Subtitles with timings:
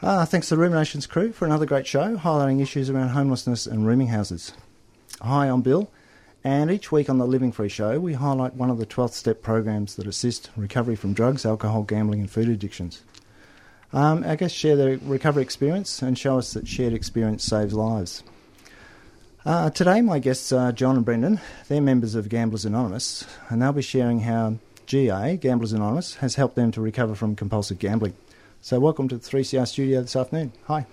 [0.00, 3.84] Ah, thanks to the Ruminations crew for another great show highlighting issues around homelessness and
[3.84, 4.52] rooming houses.
[5.20, 5.90] Hi, I'm Bill,
[6.44, 9.42] and each week on the Living Free Show, we highlight one of the 12th step
[9.42, 13.02] programs that assist recovery from drugs, alcohol, gambling, and food addictions.
[13.92, 18.22] Um, our guests share their recovery experience and show us that shared experience saves lives.
[19.44, 21.40] Uh, today, my guests are John and Brendan.
[21.66, 26.54] They're members of Gamblers Anonymous, and they'll be sharing how GA, Gamblers Anonymous, has helped
[26.54, 28.14] them to recover from compulsive gambling.
[28.60, 30.52] So, welcome to the 3CR studio this afternoon.
[30.64, 30.84] Hi.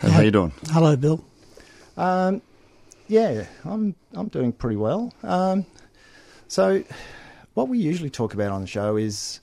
[0.00, 0.52] Hey, how you doing?
[0.70, 1.22] Hello, Bill.
[1.96, 2.40] Um,
[3.08, 5.12] yeah, I'm I'm doing pretty well.
[5.24, 5.66] Um,
[6.46, 6.84] so,
[7.54, 9.40] what we usually talk about on the show is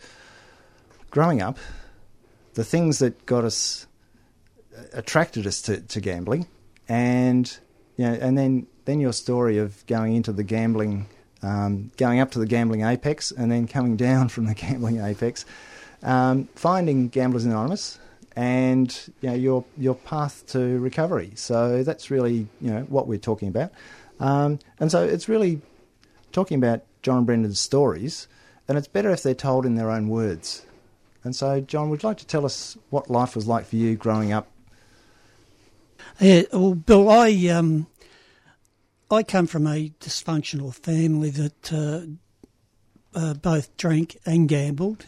[1.12, 1.58] growing up,
[2.54, 3.88] the things that got us
[4.94, 6.48] attracted us to, to gambling,
[6.88, 7.58] and
[7.98, 11.08] you know, and then then your story of going into the gambling,
[11.42, 15.46] um, going up to the gambling apex, and then coming down from the gambling apex
[16.04, 18.00] um, finding Gamblers Anonymous
[18.36, 21.32] and you know, your your path to recovery.
[21.36, 23.72] So that's really you know what we're talking about,
[24.20, 25.62] um, and so it's really
[26.32, 28.28] talking about John and Brendan's stories,
[28.68, 30.66] and it's better if they're told in their own words.
[31.24, 33.96] And so, John, would you like to tell us what life was like for you
[33.96, 34.48] growing up?
[36.20, 37.88] Yeah, well, Bill, I um,
[39.10, 42.02] I come from a dysfunctional family that uh,
[43.18, 45.06] uh, both drank and gambled.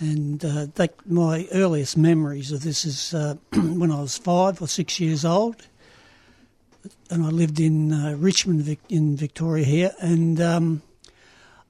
[0.00, 0.66] And uh,
[1.04, 5.66] my earliest memories of this is uh, when I was five or six years old,
[7.10, 10.82] and I lived in uh, Richmond, Vic- in Victoria here, and um,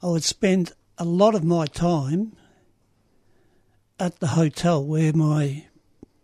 [0.00, 2.36] I would spend a lot of my time
[3.98, 5.64] at the hotel where my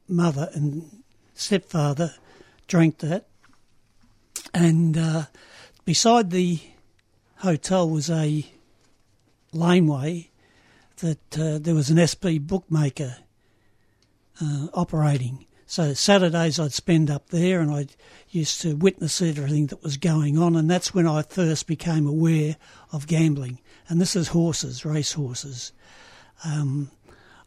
[0.06, 1.02] mother and
[1.34, 2.14] stepfather
[2.68, 3.26] drank that,
[4.54, 5.24] and uh,
[5.84, 6.60] beside the
[7.38, 8.46] hotel was a
[9.52, 10.30] laneway
[10.98, 13.16] that uh, there was an SP bookmaker
[14.40, 15.46] uh, operating.
[15.66, 17.88] So Saturdays I'd spend up there and I
[18.30, 22.56] used to witness everything that was going on, and that's when I first became aware
[22.92, 23.60] of gambling.
[23.88, 25.72] And this is horses, race horses.
[26.44, 26.90] Um,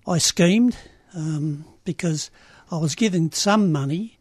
[0.08, 0.78] I schemed
[1.16, 2.32] um, because
[2.72, 4.20] I was given some money,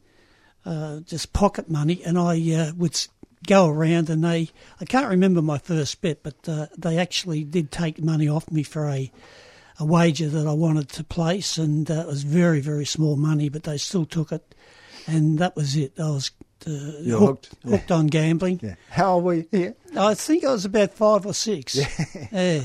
[0.64, 3.06] uh, just pocket money, and I uh, would
[3.46, 4.50] go around and they,
[4.80, 8.62] I can't remember my first bet, but uh, they actually did take money off me
[8.62, 9.10] for a,
[9.78, 13.48] a wager that I wanted to place, and uh, it was very, very small money,
[13.48, 14.54] but they still took it,
[15.06, 15.92] and that was it.
[15.98, 16.30] I was
[16.66, 17.64] uh, You're hooked, hooked.
[17.64, 18.58] hooked on gambling.
[18.62, 18.74] Yeah.
[18.90, 19.46] How old were you?
[19.52, 19.70] Yeah.
[19.96, 21.78] I think I was about five or six.
[22.32, 22.64] Yeah.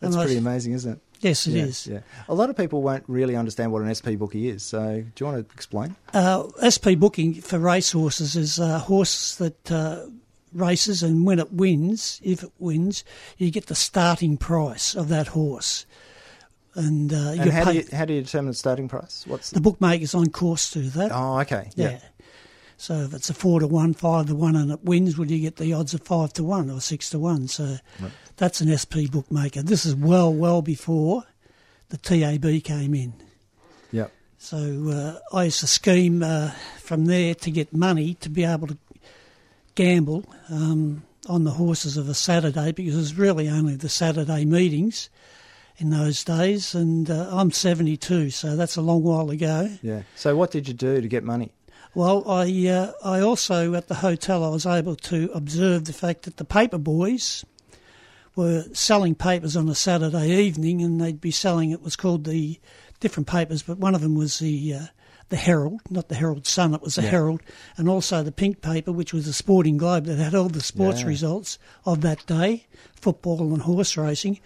[0.00, 0.98] That's pretty amazing, isn't it?
[1.24, 1.86] Yes, it yeah, is.
[1.86, 2.00] Yeah.
[2.28, 4.62] A lot of people won't really understand what an SP bookie is.
[4.62, 5.96] So, do you want to explain?
[6.12, 10.04] Uh, SP booking for racehorses is a horse that uh,
[10.52, 13.04] races, and when it wins, if it wins,
[13.38, 15.86] you get the starting price of that horse.
[16.74, 19.24] And, uh, And how do, you, how do you determine the starting price?
[19.26, 21.10] What's the bookmaker's on course to that.
[21.10, 21.70] Oh, okay.
[21.74, 21.90] yeah.
[21.90, 21.98] Yeah.
[22.76, 25.38] So if it's a four to one, five to one, and it wins, well, you
[25.38, 27.48] get the odds of five to one or six to one.
[27.48, 27.76] So
[28.36, 29.62] that's an SP bookmaker.
[29.62, 31.24] This is well, well before
[31.88, 33.14] the TAB came in.
[33.92, 34.12] Yep.
[34.38, 38.66] So uh, I used to scheme uh, from there to get money to be able
[38.66, 38.76] to
[39.74, 44.44] gamble um, on the horses of a Saturday because it was really only the Saturday
[44.44, 45.08] meetings
[45.78, 46.74] in those days.
[46.74, 49.70] And uh, I'm 72, so that's a long while ago.
[49.82, 50.02] Yeah.
[50.16, 51.52] So, what did you do to get money?
[51.94, 56.22] Well, I uh, I also at the hotel I was able to observe the fact
[56.22, 57.44] that the paper boys
[58.34, 62.58] were selling papers on a Saturday evening, and they'd be selling it was called the
[62.98, 64.86] different papers, but one of them was the uh,
[65.28, 67.10] the Herald, not the Herald Sun, it was the Yeah.
[67.10, 67.42] Herald,
[67.76, 71.00] and also the pink paper, which was the Sporting Globe that had all the sports
[71.02, 71.06] Yeah.
[71.06, 72.66] results of that day,
[73.00, 74.40] football and horse racing.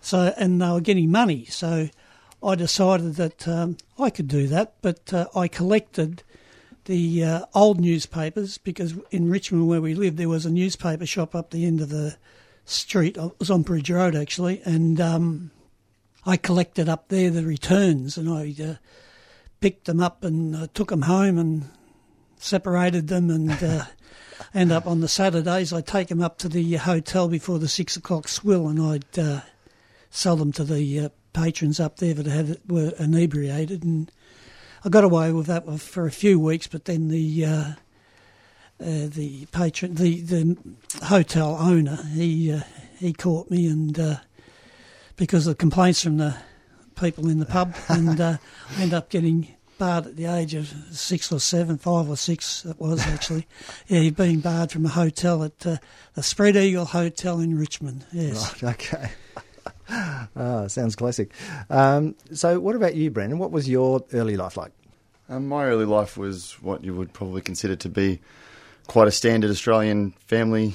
[0.00, 1.44] So, and they were getting money.
[1.46, 1.88] So,
[2.42, 6.22] I decided that um, I could do that, but uh, I collected
[6.84, 11.34] the uh, old newspapers because in Richmond, where we lived, there was a newspaper shop
[11.34, 12.16] up the end of the
[12.64, 13.16] street.
[13.16, 15.50] It was on Bridge Road actually, and um,
[16.26, 18.74] I collected up there the returns, and I uh,
[19.60, 21.70] picked them up and uh, took them home and
[22.36, 23.84] separated them, and uh,
[24.54, 27.96] end up on the Saturdays I'd take them up to the hotel before the six
[27.96, 29.40] o'clock swill, and I'd uh,
[30.10, 34.10] sell them to the uh, patrons up there that had were inebriated and.
[34.84, 37.50] I got away with that for a few weeks, but then the uh,
[38.80, 40.58] uh, the patron, the the
[41.04, 42.60] hotel owner, he uh,
[42.98, 44.16] he caught me, and uh,
[45.16, 46.36] because of complaints from the
[47.00, 48.36] people in the pub, and uh,
[48.76, 49.48] I ended up getting
[49.78, 53.46] barred at the age of six or seven, five or six it was actually.
[53.86, 55.78] yeah, he being barred from a hotel at uh,
[56.14, 58.04] the Spread Eagle Hotel in Richmond.
[58.12, 58.62] Yes.
[58.62, 59.12] Right, okay.
[59.90, 61.32] ah, sounds classic.
[61.70, 63.38] Um, so, what about you, Brendan?
[63.38, 64.72] What was your early life like?
[65.28, 68.20] Um, my early life was what you would probably consider to be
[68.86, 70.74] quite a standard Australian family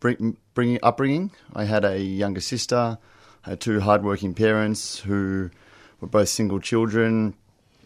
[0.00, 1.30] bring, bringing upbringing.
[1.54, 2.98] I had a younger sister.
[3.44, 5.50] I had two hardworking parents who
[6.00, 7.34] were both single children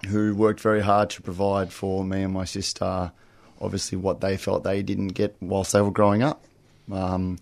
[0.09, 3.13] who worked very hard to provide for me and my sister,
[3.61, 6.45] obviously, what they felt they didn't get whilst they were growing up.
[6.91, 7.39] Um,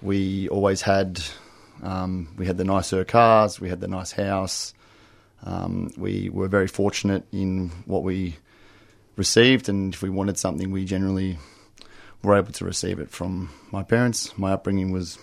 [0.00, 1.22] we always had
[1.82, 4.74] um, we had the nicer cars, we had the nice house.
[5.44, 8.36] Um, we were very fortunate in what we
[9.16, 11.38] received, and if we wanted something, we generally
[12.22, 14.36] were able to receive it from my parents.
[14.38, 15.18] My upbringing was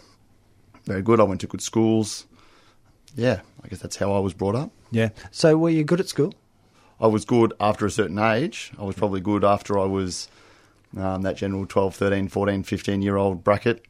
[0.85, 1.19] very good.
[1.19, 2.25] I went to good schools.
[3.15, 4.71] Yeah, I guess that's how I was brought up.
[4.91, 5.09] Yeah.
[5.31, 6.33] So, were you good at school?
[6.99, 8.71] I was good after a certain age.
[8.77, 10.27] I was probably good after I was
[10.97, 13.85] um, that general 12, 13, 14, 15 year old bracket.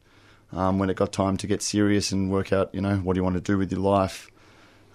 [0.52, 3.20] Um, when it got time to get serious and work out, you know, what do
[3.20, 4.32] you want to do with your life,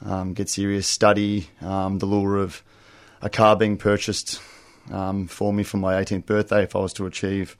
[0.04, 2.62] um, get serious, study, um, the lure of
[3.22, 4.40] a car being purchased
[4.90, 7.56] um, for me for my 18th birthday if I was to achieve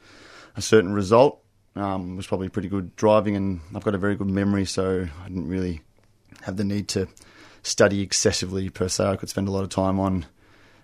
[0.56, 1.41] a certain result
[1.76, 5.29] um, was probably pretty good driving, and I've got a very good memory, so I
[5.29, 5.82] didn't really
[6.43, 7.08] have the need to
[7.62, 9.05] study excessively per se.
[9.05, 10.26] I could spend a lot of time on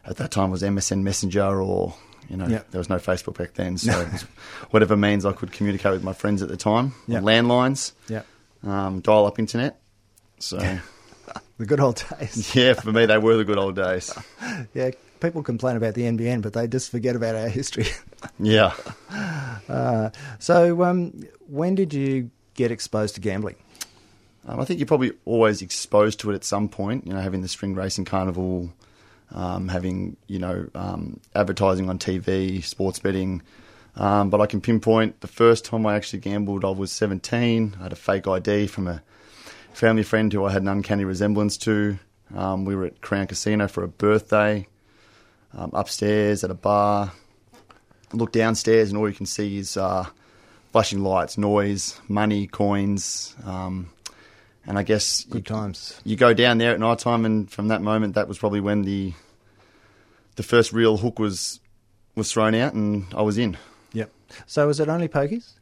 [0.04, 1.94] at that time was MSN Messenger or
[2.30, 2.70] you know yep.
[2.70, 3.92] there was no Facebook back then, so
[4.70, 7.22] whatever means I could communicate with my friends at the time, yep.
[7.22, 8.22] landlines, yeah,
[8.62, 9.80] um, dial up internet.
[10.38, 10.58] So
[11.58, 12.54] the good old days.
[12.54, 14.16] Yeah, for me they were the good old days.
[14.72, 17.86] yeah, people complain about the NBN, but they just forget about our history.
[18.38, 18.72] yeah.
[19.68, 23.56] Uh, so um, when did you get exposed to gambling?
[24.46, 27.06] Um, I think you're probably always exposed to it at some point.
[27.06, 28.72] You know, having the spring racing carnival
[29.32, 33.42] um, having you know um, advertising on TV, sports betting.
[33.96, 36.64] Um, but I can pinpoint the first time I actually gambled.
[36.64, 37.76] I was 17.
[37.78, 39.02] I had a fake ID from a
[39.72, 41.98] family friend who I had an uncanny resemblance to.
[42.34, 44.66] Um, we were at Crown Casino for a birthday.
[45.52, 47.12] Um, upstairs at a bar.
[48.12, 50.06] Look downstairs, and all you can see is uh,
[50.72, 53.34] flashing lights, noise, money, coins.
[53.44, 53.90] Um,
[54.66, 56.00] and I guess good you, times.
[56.04, 58.82] You go down there at night time, and from that moment, that was probably when
[58.82, 59.12] the
[60.36, 61.60] the first real hook was
[62.14, 63.56] was thrown out, and I was in.
[63.92, 64.10] Yep.
[64.46, 65.52] So was it only pokies?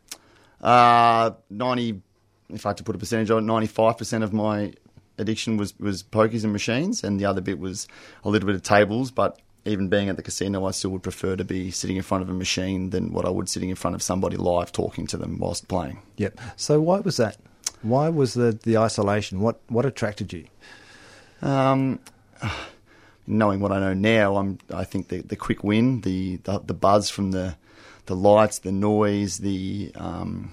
[0.61, 2.03] Uh, ninety.
[2.51, 4.73] If I had to put a percentage on, ninety five percent of my
[5.19, 7.89] addiction was was pokies and machines, and the other bit was
[8.25, 9.11] a little bit of tables.
[9.11, 12.23] But even being at the casino, I still would prefer to be sitting in front
[12.23, 15.17] of a machine than what I would sitting in front of somebody live talking to
[15.17, 16.01] them whilst playing.
[16.17, 16.41] Yep.
[16.57, 17.37] So why was that?
[17.83, 19.41] Why was the, the isolation?
[19.41, 20.45] What what attracted you?
[21.43, 22.01] Um,
[23.27, 26.75] knowing what I know now, I'm I think the, the quick win, the, the, the
[26.75, 27.57] buzz from the
[28.07, 30.53] the lights, the noise, the um,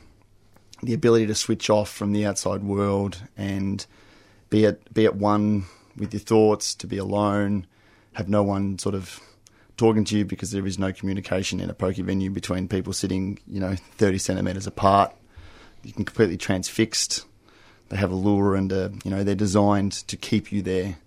[0.84, 3.86] the ability to switch off from the outside world and
[4.50, 5.66] be at be at one
[5.98, 7.66] with your thoughts, to be alone,
[8.14, 9.20] have no one sort of
[9.78, 13.40] talking to you because there is no communication in a poker venue between people sitting,
[13.48, 15.14] you know, 30 centimetres apart
[15.86, 17.26] you can completely transfixed.
[17.90, 20.98] They have a lure and a, you know they're designed to keep you there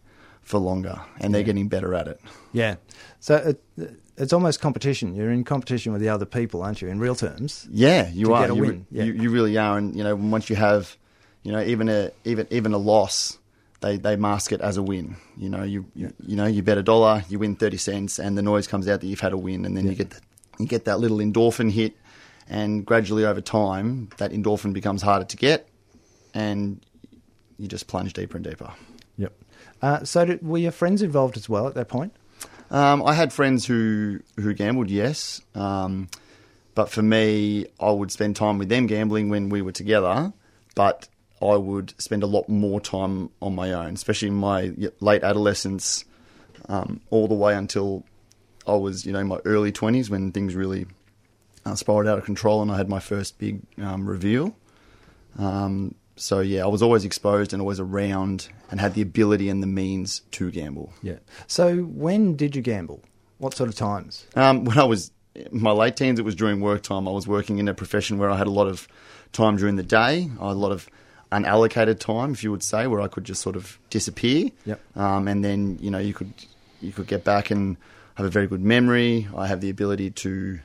[0.43, 2.21] for longer, and they're getting better at it.
[2.53, 2.77] Yeah,
[3.21, 5.15] so it, it's almost competition.
[5.15, 6.89] You're in competition with the other people, aren't you?
[6.89, 7.67] In real terms.
[7.71, 8.49] Yeah, you are.
[8.49, 9.05] You, yeah.
[9.05, 10.97] you, you really are, and you know once you have,
[11.43, 13.39] you know, even a even even a loss,
[13.81, 15.17] they, they mask it as a win.
[15.37, 18.39] You know, you, you you know you bet a dollar, you win thirty cents, and
[18.39, 19.91] the noise comes out that you've had a win, and then yeah.
[19.91, 20.21] you get the,
[20.61, 21.97] you get that little endorphin hit
[22.49, 25.69] and gradually over time, that endorphin becomes harder to get,
[26.35, 26.81] and
[27.59, 28.73] you just plunge deeper and deeper.
[29.17, 29.33] Yep.
[29.83, 32.15] Uh, so, did, were your friends involved as well at that point?
[32.71, 36.09] Um, I had friends who who gambled, yes, um,
[36.75, 40.33] but for me, I would spend time with them gambling when we were together,
[40.75, 41.09] but
[41.41, 46.05] I would spend a lot more time on my own, especially in my late adolescence,
[46.69, 48.05] um, all the way until
[48.67, 50.87] I was, you know, in my early twenties when things really
[51.69, 54.57] uh, spiraled out of control, and I had my first big um, reveal.
[55.39, 59.63] Um, so yeah, I was always exposed and always around, and had the ability and
[59.63, 60.93] the means to gamble.
[61.03, 61.19] Yeah.
[61.47, 63.03] So when did you gamble?
[63.39, 64.27] What sort of times?
[64.35, 67.07] Um, when I was in my late teens, it was during work time.
[67.07, 68.89] I was working in a profession where I had a lot of
[69.33, 70.31] time during the day.
[70.41, 70.89] I had a lot of
[71.31, 74.51] unallocated time, if you would say, where I could just sort of disappear.
[74.65, 74.81] Yep.
[74.97, 76.33] Um, and then you know you could
[76.81, 77.77] you could get back and
[78.15, 79.29] have a very good memory.
[79.37, 80.61] I have the ability to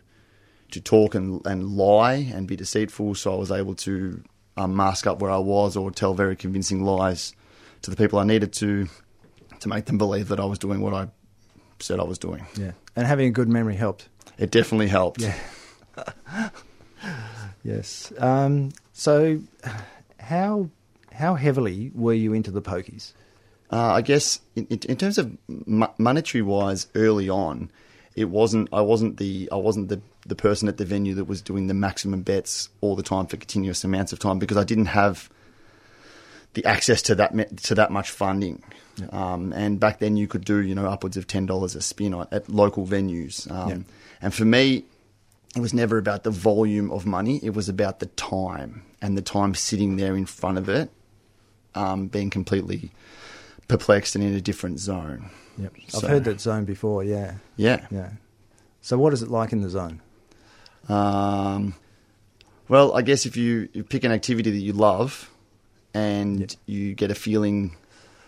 [0.74, 3.15] to talk and, and lie and be deceitful.
[3.15, 4.24] So I was able to
[4.58, 7.34] um, mask up where I was or tell very convincing lies
[7.84, 8.88] to the people I needed to
[9.60, 11.08] to make them believe that I was doing what I
[11.80, 12.46] said I was doing.
[12.60, 12.72] Yeah.
[12.96, 14.10] And having a good memory helped.
[14.38, 15.22] It definitely helped.
[15.22, 15.38] Yeah.
[17.63, 18.12] yes.
[18.18, 19.42] Um, so,
[20.20, 20.70] how
[21.12, 23.13] how heavily were you into the pokies?
[23.72, 25.36] Uh, I guess in, in terms of
[25.98, 27.72] monetary wise, early on,
[28.15, 28.70] it wasn't.
[28.72, 29.50] I wasn't the.
[29.51, 32.96] I wasn't the the person at the venue that was doing the maximum bets all
[32.96, 35.29] the time for continuous amounts of time because I didn't have
[36.53, 38.63] the access to that to that much funding.
[38.98, 39.08] Yeah.
[39.08, 42.13] Um, and back then, you could do you know upwards of ten dollars a spin
[42.13, 43.50] at, at local venues.
[43.51, 43.77] Um, yeah.
[44.22, 44.86] And for me,
[45.55, 47.39] it was never about the volume of money.
[47.43, 50.89] It was about the time and the time sitting there in front of it,
[51.75, 52.91] um, being completely
[53.67, 55.29] perplexed and in a different zone.
[55.57, 55.74] Yep.
[55.88, 57.03] So, I've heard that zone before.
[57.03, 57.36] Yeah.
[57.55, 57.86] Yeah.
[57.91, 58.10] Yeah.
[58.81, 60.01] So, what is it like in the zone?
[60.89, 61.75] Um,
[62.67, 65.29] well, I guess if you, you pick an activity that you love
[65.93, 66.51] and yep.
[66.65, 67.75] you get a feeling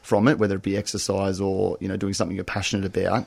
[0.01, 3.25] from it, whether it be exercise or you know doing something you're passionate about,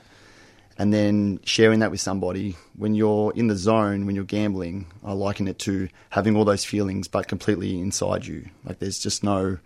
[0.77, 5.11] and then sharing that with somebody when you're in the zone when you're gambling, I
[5.11, 8.49] liken it to having all those feelings but completely inside you.
[8.63, 9.57] Like there's just no,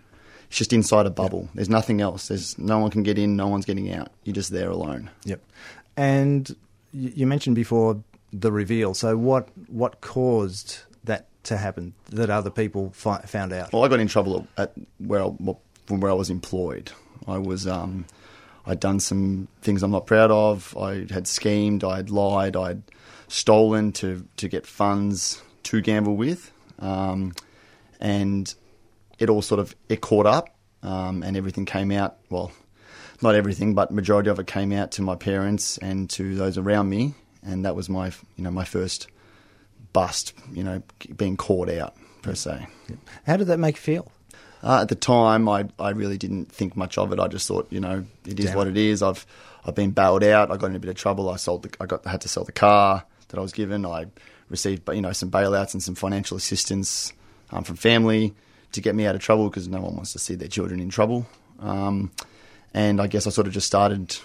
[0.53, 1.41] it's just inside a bubble.
[1.41, 1.49] Yep.
[1.55, 2.27] There's nothing else.
[2.27, 4.11] There's no one can get in, no one's getting out.
[4.23, 5.09] You're just there alone.
[5.25, 5.41] Yep.
[5.97, 6.55] And
[6.91, 8.93] you mentioned before the reveal.
[8.93, 13.73] So what what caused that to happen that other people fi- found out?
[13.73, 15.31] Well, I got in trouble at where I,
[15.87, 16.91] from where I was employed.
[17.27, 18.05] I was um,
[18.67, 20.77] I'd done some things I'm not proud of.
[20.77, 21.83] I had schemed.
[21.83, 22.55] I'd lied.
[22.55, 22.83] I'd
[23.27, 27.33] stolen to to get funds to gamble with, um,
[27.99, 28.53] and
[29.19, 32.17] it all sort of it caught up, um, and everything came out.
[32.29, 32.51] Well,
[33.21, 36.89] not everything, but majority of it came out to my parents and to those around
[36.89, 39.07] me, and that was my you know my first
[39.93, 40.81] bust, you know,
[41.15, 42.67] being caught out per se.
[43.25, 44.11] How did that make you feel?
[44.63, 47.19] Uh, at the time, I I really didn't think much of it.
[47.19, 48.55] I just thought, you know, it is Damn.
[48.55, 49.01] what it is.
[49.01, 49.25] I've
[49.65, 50.51] I've been bailed out.
[50.51, 51.29] I got in a bit of trouble.
[51.29, 53.85] I sold the, I got I had to sell the car that I was given.
[53.85, 54.07] I
[54.49, 57.13] received you know some bailouts and some financial assistance
[57.51, 58.33] um, from family
[58.73, 60.89] to get me out of trouble because no one wants to see their children in
[60.89, 61.25] trouble.
[61.59, 62.11] Um,
[62.73, 64.17] and I guess I sort of just started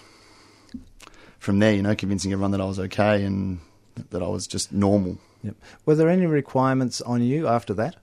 [1.39, 3.59] from there, you know, convincing everyone that I was okay and
[4.09, 5.17] that I was just normal.
[5.43, 5.55] Yep.
[5.85, 7.95] Were there any requirements on you after that?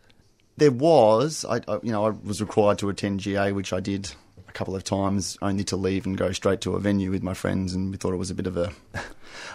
[0.56, 1.44] There was.
[1.44, 4.10] I, I, you know, I was required to attend GA, which I did
[4.48, 7.34] a couple of times, only to leave and go straight to a venue with my
[7.34, 8.72] friends, and we thought it was a bit of a,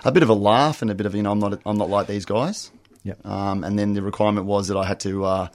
[0.06, 1.90] a bit of a laugh and a bit of you know, I'm not, I'm not
[1.90, 2.70] like these guys.
[3.04, 3.26] Yep.
[3.26, 5.26] Um, and then the requirement was that I had to.
[5.26, 5.48] Uh,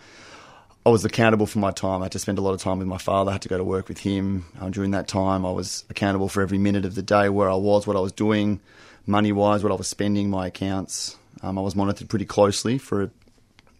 [0.87, 2.01] I was accountable for my time.
[2.01, 3.31] I had to spend a lot of time with my father.
[3.31, 4.45] I had to go to work with him.
[4.61, 7.57] Um, during that time, I was accountable for every minute of the day, where I
[7.57, 8.61] was, what I was doing,
[9.05, 11.17] money wise, what I was spending, my accounts.
[11.43, 13.11] Um, I was monitored pretty closely for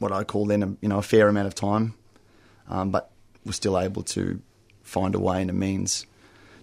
[0.01, 1.95] what I call then a, you know a fair amount of time,
[2.69, 3.13] um, but
[3.45, 4.43] was still able to
[4.83, 6.07] find a way and a means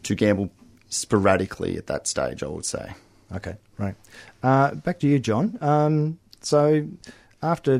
[0.04, 0.52] to gamble
[0.90, 2.44] sporadically at that stage.
[2.44, 2.96] I would say.
[3.34, 3.96] Okay, right.
[4.44, 5.58] Uh, back to you, John.
[5.62, 6.86] Um, so
[7.42, 7.80] after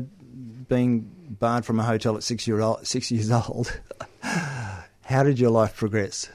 [0.68, 3.80] being barred from a hotel at six, year old, six years old.
[4.22, 6.28] How did your life progress?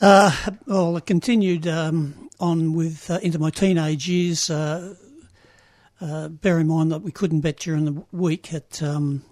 [0.00, 0.32] Uh,
[0.66, 4.50] well, I continued um, on with uh, into my teenage years.
[4.50, 4.94] Uh,
[6.00, 9.24] uh bear in mind that we couldn't bet during the week at um,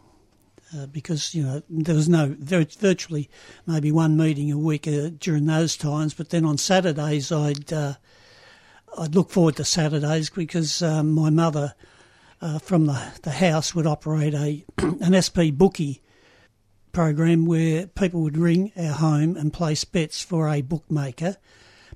[0.76, 3.30] uh, because you know there was no virtually
[3.66, 6.14] maybe one meeting a week uh, during those times.
[6.14, 11.74] But then on Saturdays, I'd I'd look forward to Saturdays because um, my mother
[12.40, 16.02] uh, from the, the house would operate a an SP bookie
[16.92, 21.36] program where people would ring our home and place bets for a bookmaker,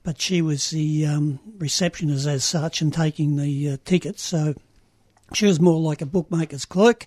[0.03, 4.23] but she was the um, receptionist as such and taking the uh, tickets.
[4.23, 4.55] So
[5.33, 7.07] she was more like a bookmaker's clerk,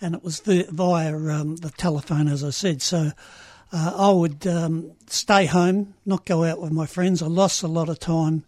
[0.00, 2.82] and it was via um, the telephone, as I said.
[2.82, 3.12] So.
[3.72, 7.20] Uh, I would um, stay home, not go out with my friends.
[7.20, 8.44] I lost a lot of time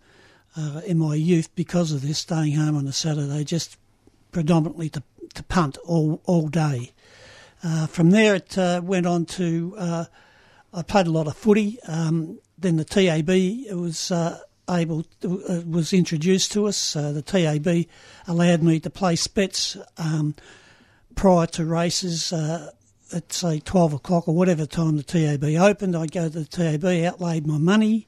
[0.56, 3.76] uh, in my youth because of this, staying home on a Saturday, just
[4.36, 5.02] predominantly to,
[5.32, 6.92] to punt all, all day.
[7.64, 10.04] Uh, from there, it uh, went on to uh,
[10.74, 11.78] I played a lot of footy.
[11.88, 13.30] Um, then the TAB
[13.74, 14.38] was uh,
[14.68, 16.92] able to, uh, was introduced to us.
[16.92, 17.86] The TAB
[18.28, 20.34] allowed me to place bets um,
[21.14, 22.30] prior to races.
[22.30, 26.84] at say twelve o'clock or whatever time the TAB opened, I'd go to the TAB,
[26.84, 28.06] outlaid my money,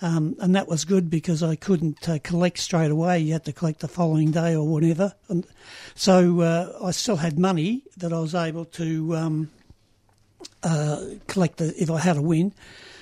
[0.00, 3.18] um, and that was good because I couldn't uh, collect straight away.
[3.18, 5.14] You had to collect the following day or whatever.
[5.28, 5.44] And
[5.94, 9.50] so uh, I still had money that I was able to um,
[10.62, 12.52] uh, collect the, if I had a win.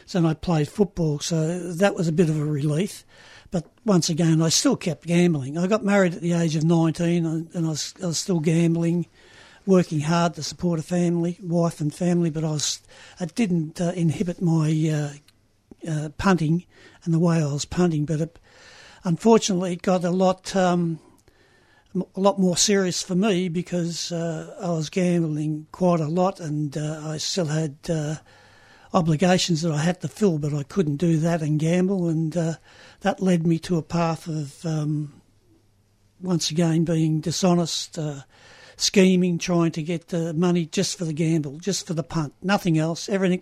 [0.06, 3.04] So I played football, so that was a bit of a relief.
[3.50, 5.58] but once again, I still kept gambling.
[5.58, 8.40] I got married at the age of 19 and, and I, was, I was still
[8.40, 9.06] gambling,
[9.66, 12.80] working hard to support a family, wife and family, but I was,
[13.20, 15.18] it didn't uh, inhibit my uh,
[15.86, 16.64] uh, punting
[17.04, 18.38] and the way I was punting, but it,
[19.04, 20.98] unfortunately it got a lot um,
[22.14, 26.76] a lot more serious for me because uh, I was gambling quite a lot and
[26.76, 28.16] uh, I still had uh,
[28.92, 32.54] obligations that I had to fill, but I couldn't do that and gamble, and uh,
[33.00, 35.20] that led me to a path of um,
[36.20, 38.20] once again being dishonest, uh,
[38.76, 42.78] scheming, trying to get the money just for the gamble, just for the punt, nothing
[42.78, 43.08] else.
[43.08, 43.40] Everything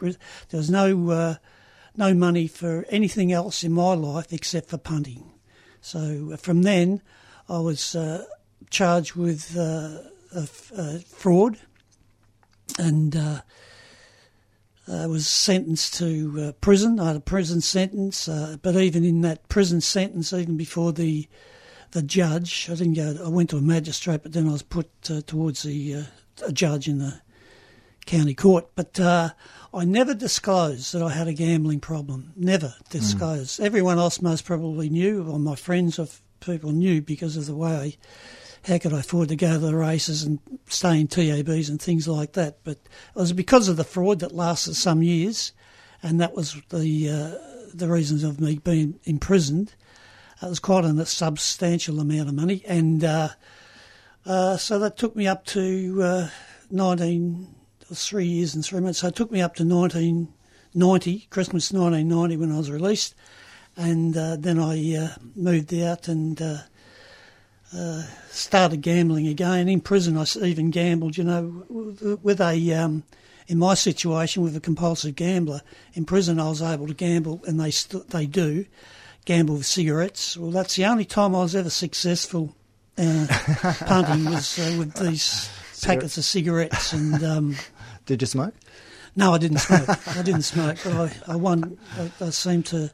[0.50, 1.34] there was no uh,
[1.96, 5.32] no money for anything else in my life except for punting.
[5.80, 7.02] So from then,
[7.48, 7.96] I was
[8.70, 11.58] charged with uh, fraud,
[12.78, 13.40] and uh,
[14.88, 16.98] I was sentenced to uh, prison.
[17.00, 21.28] I had a prison sentence, uh, but even in that prison sentence, even before the
[21.92, 23.24] the judge, I didn't go.
[23.24, 26.04] I went to a magistrate, but then I was put uh, towards the
[26.44, 27.20] a judge in the
[28.06, 28.68] county court.
[28.74, 29.30] But uh,
[29.72, 32.32] I never disclosed that I had a gambling problem.
[32.36, 33.60] Never disclosed.
[33.60, 33.64] Mm.
[33.64, 36.06] Everyone else most probably knew, or my friends or
[36.40, 37.72] people knew because of the way
[38.64, 41.80] I, how could I afford to go to the races and stay in TABs and
[41.80, 42.58] things like that.
[42.64, 45.52] But it was because of the fraud that lasted some years,
[46.02, 49.74] and that was the uh, the reasons of me being imprisoned.
[50.42, 53.28] It was quite a substantial amount of money, and uh,
[54.26, 56.28] uh, so that took me up to uh,
[56.70, 57.54] 19
[57.94, 59.00] for three years and three months.
[59.00, 63.14] So it took me up to 1990, Christmas 1990, when I was released.
[63.76, 66.58] And uh, then I uh, moved out and uh,
[67.76, 69.68] uh started gambling again.
[69.68, 71.64] In prison, I even gambled, you know,
[72.22, 73.02] with a, um,
[73.48, 75.60] in my situation, with a compulsive gambler.
[75.94, 78.66] In prison, I was able to gamble, and they, st- they do
[79.24, 80.36] gamble with cigarettes.
[80.36, 82.54] Well, that's the only time I was ever successful
[82.96, 83.26] uh,
[83.86, 85.50] punting was uh, with these
[85.82, 87.56] packets of cigarettes and um,
[88.06, 88.54] did you smoke?
[89.16, 89.88] No, I didn't smoke.
[90.08, 91.78] I didn't smoke, but I, I won.
[91.98, 92.90] I, I seemed to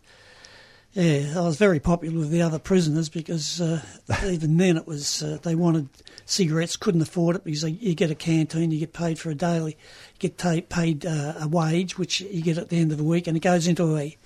[0.93, 3.81] yeah, I was very popular with the other prisoners because uh,
[4.27, 5.89] even then it was uh, they wanted
[6.27, 9.77] cigarettes, couldn't afford it because you get a canteen, you get paid for a daily,
[10.15, 13.05] you get ta- paid uh, a wage which you get at the end of the
[13.05, 14.17] week, and it goes into a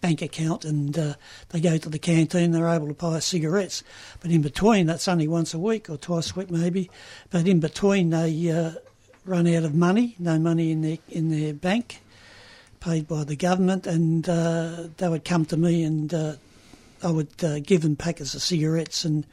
[0.00, 1.14] bank account, and uh,
[1.48, 3.82] they go to the canteen, they're able to buy cigarettes.
[4.20, 6.88] But in between, that's only once a week or twice a week maybe.
[7.30, 8.72] But in between, they uh,
[9.24, 12.00] run out of money, no money in their in their bank
[12.80, 16.34] paid by the government, and uh, they would come to me and uh,
[17.02, 19.04] I would uh, give them packets of cigarettes.
[19.04, 19.24] And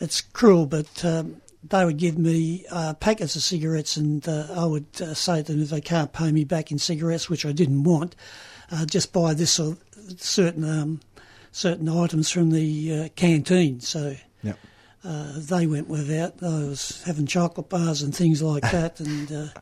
[0.00, 4.66] it's cruel, but um, they would give me uh, packets of cigarettes, and uh, I
[4.66, 7.52] would uh, say to them if they can't pay me back in cigarettes, which I
[7.52, 8.14] didn't want,
[8.86, 9.76] just buy this or
[10.16, 11.00] certain um,
[11.52, 13.80] certain items from the canteen.
[13.80, 14.16] So.
[14.42, 14.58] Yep.
[15.04, 16.42] They went without.
[16.42, 19.52] I was having chocolate bars and things like that, and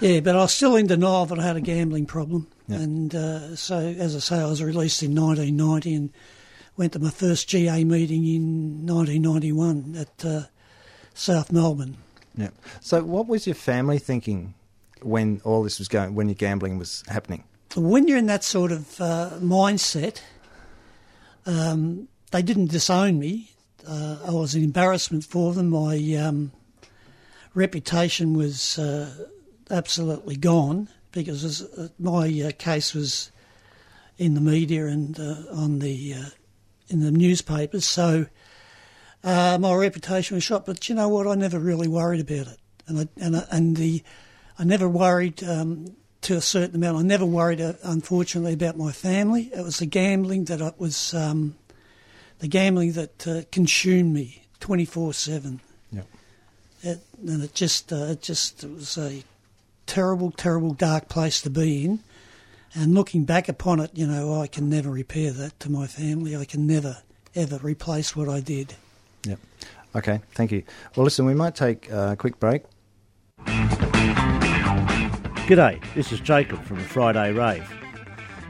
[0.00, 2.46] yeah, but I was still in denial that I had a gambling problem.
[2.68, 2.78] Yeah.
[2.78, 6.10] And uh, so, as I say, I was released in 1990 and
[6.76, 10.42] went to my first GA meeting in 1991 at uh,
[11.14, 11.96] South Melbourne.
[12.36, 12.50] Yeah.
[12.80, 14.54] So, what was your family thinking
[15.02, 17.44] when all this was going, when your gambling was happening?
[17.76, 20.22] When you're in that sort of uh, mindset,
[21.46, 23.50] um, they didn't disown me.
[23.86, 25.70] Uh, I was an embarrassment for them.
[25.70, 26.52] My um,
[27.54, 29.26] reputation was uh,
[29.70, 33.30] absolutely gone because uh, my uh, case was
[34.18, 36.14] in the media and uh, on the
[36.88, 38.26] in the newspapers, so
[39.22, 40.66] my reputation was shot.
[40.66, 41.26] But you know what?
[41.26, 44.02] I never really worried about it, and I, and I, and the
[44.58, 46.98] I never worried um, to a certain amount.
[46.98, 49.50] I never worried, unfortunately, about my family.
[49.54, 51.56] It was the gambling that it was um,
[52.40, 55.60] the gambling that uh, consumed me twenty four seven.
[55.92, 56.02] Yeah.
[56.82, 59.22] and it just uh, it just it was a
[59.86, 62.00] terrible, terrible, dark place to be in.
[62.74, 66.36] And looking back upon it, you know, I can never repair that to my family.
[66.36, 66.98] I can never,
[67.34, 68.74] ever replace what I did.
[69.24, 69.40] Yep.
[69.96, 70.62] Okay, thank you.
[70.94, 72.62] Well, listen, we might take a quick break.
[75.48, 77.79] G'day, this is Jacob from the Friday Rave.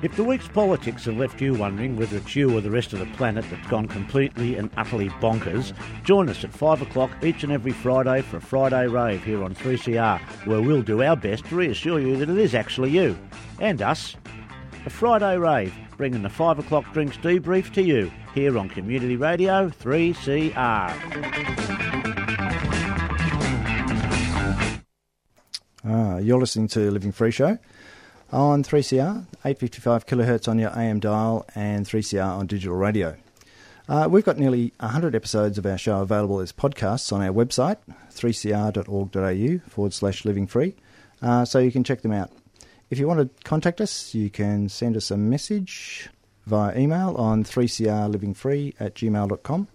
[0.03, 3.01] If the week's politics have left you wondering whether it's you or the rest of
[3.01, 7.53] the planet that's gone completely and utterly bonkers, join us at 5 o'clock each and
[7.53, 11.55] every Friday for a Friday rave here on 3CR, where we'll do our best to
[11.55, 13.15] reassure you that it is actually you
[13.61, 14.17] and us.
[14.87, 19.69] A Friday rave, bringing the 5 o'clock drinks debrief to you here on Community Radio
[19.69, 20.55] 3CR.
[25.85, 27.59] Ah, you're listening to Living Free Show
[28.33, 33.17] on 3CR, 855 kilohertz on your AM dial, and 3CR on digital radio.
[33.89, 37.79] Uh, we've got nearly 100 episodes of our show available as podcasts on our website,
[38.13, 40.75] 3cr.org.au forward slash living free,
[41.23, 42.31] uh, so you can check them out.
[42.89, 46.09] If you want to contact us, you can send us a message
[46.47, 49.69] via email on 3crlivingfree at gmail.com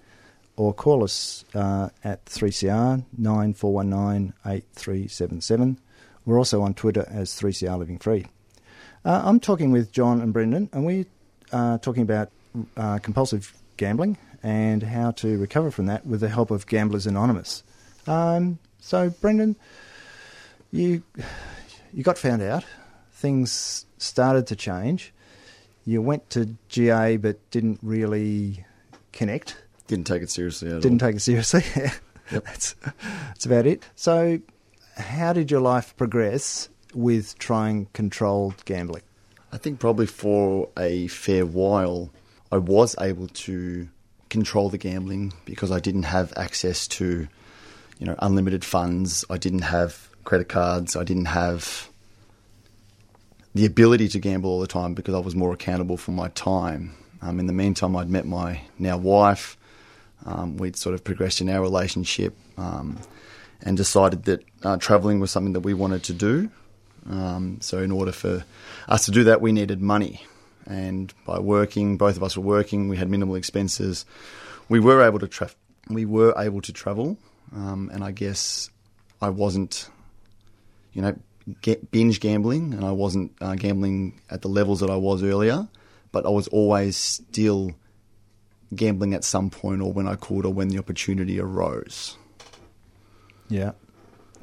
[0.58, 5.80] or call us uh, at 3CR 9419 8377.
[6.26, 8.26] We're also on Twitter as 3CR Living Free.
[9.06, 11.06] Uh, I'm talking with John and Brendan, and we're
[11.52, 12.32] uh, talking about
[12.76, 17.64] uh, compulsive gambling and how to recover from that with the help of Gamblers Anonymous.
[18.08, 19.56] Um, so, Brendan,
[20.72, 21.04] you
[21.94, 22.64] you got found out.
[23.12, 25.14] Things started to change.
[25.86, 28.66] You went to GA, but didn't really
[29.12, 29.56] connect.
[29.88, 31.10] Didn't take it seriously at Didn't all.
[31.10, 31.64] take it seriously.
[32.32, 32.44] Yep.
[32.44, 33.84] that's that's about it.
[33.94, 34.40] So,
[34.98, 39.04] how did your life progress with trying controlled gambling?
[39.52, 42.10] I think probably for a fair while,
[42.52, 43.88] I was able to
[44.30, 47.28] control the gambling because I didn't have access to,
[48.00, 49.24] you know, unlimited funds.
[49.30, 50.96] I didn't have credit cards.
[50.96, 51.90] I didn't have
[53.54, 56.94] the ability to gamble all the time because I was more accountable for my time.
[57.22, 59.58] Um, in the meantime, I'd met my now wife.
[60.26, 63.00] Um, we'd sort of progressed in our relationship um,
[63.62, 66.50] and decided that uh, travelling was something that we wanted to do.
[67.10, 68.46] Um, so, in order for
[68.88, 70.26] us to do that, we needed money.
[70.66, 72.88] And by working, both of us were working.
[72.90, 74.06] We had minimal expenses.
[74.68, 75.52] We were able to tra-
[75.90, 77.18] we were able to travel.
[77.56, 78.70] Um, and I guess
[79.22, 79.90] I wasn't,
[80.94, 81.16] you know,
[81.62, 85.68] get binge gambling, and I wasn't uh, gambling at the levels that I was earlier.
[86.12, 87.76] But I was always still
[88.74, 92.18] gambling at some point, or when I could, or when the opportunity arose.
[93.48, 93.74] Yeah.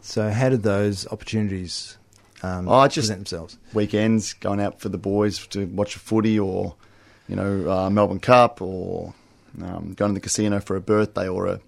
[0.03, 1.97] So, how did those opportunities
[2.43, 3.59] um, Oh, I just- present themselves?
[3.73, 6.75] weekends going out for the boys to watch a footy or
[7.29, 9.15] you know uh, Melbourne Cup or
[9.63, 11.61] um, going to the casino for a birthday or a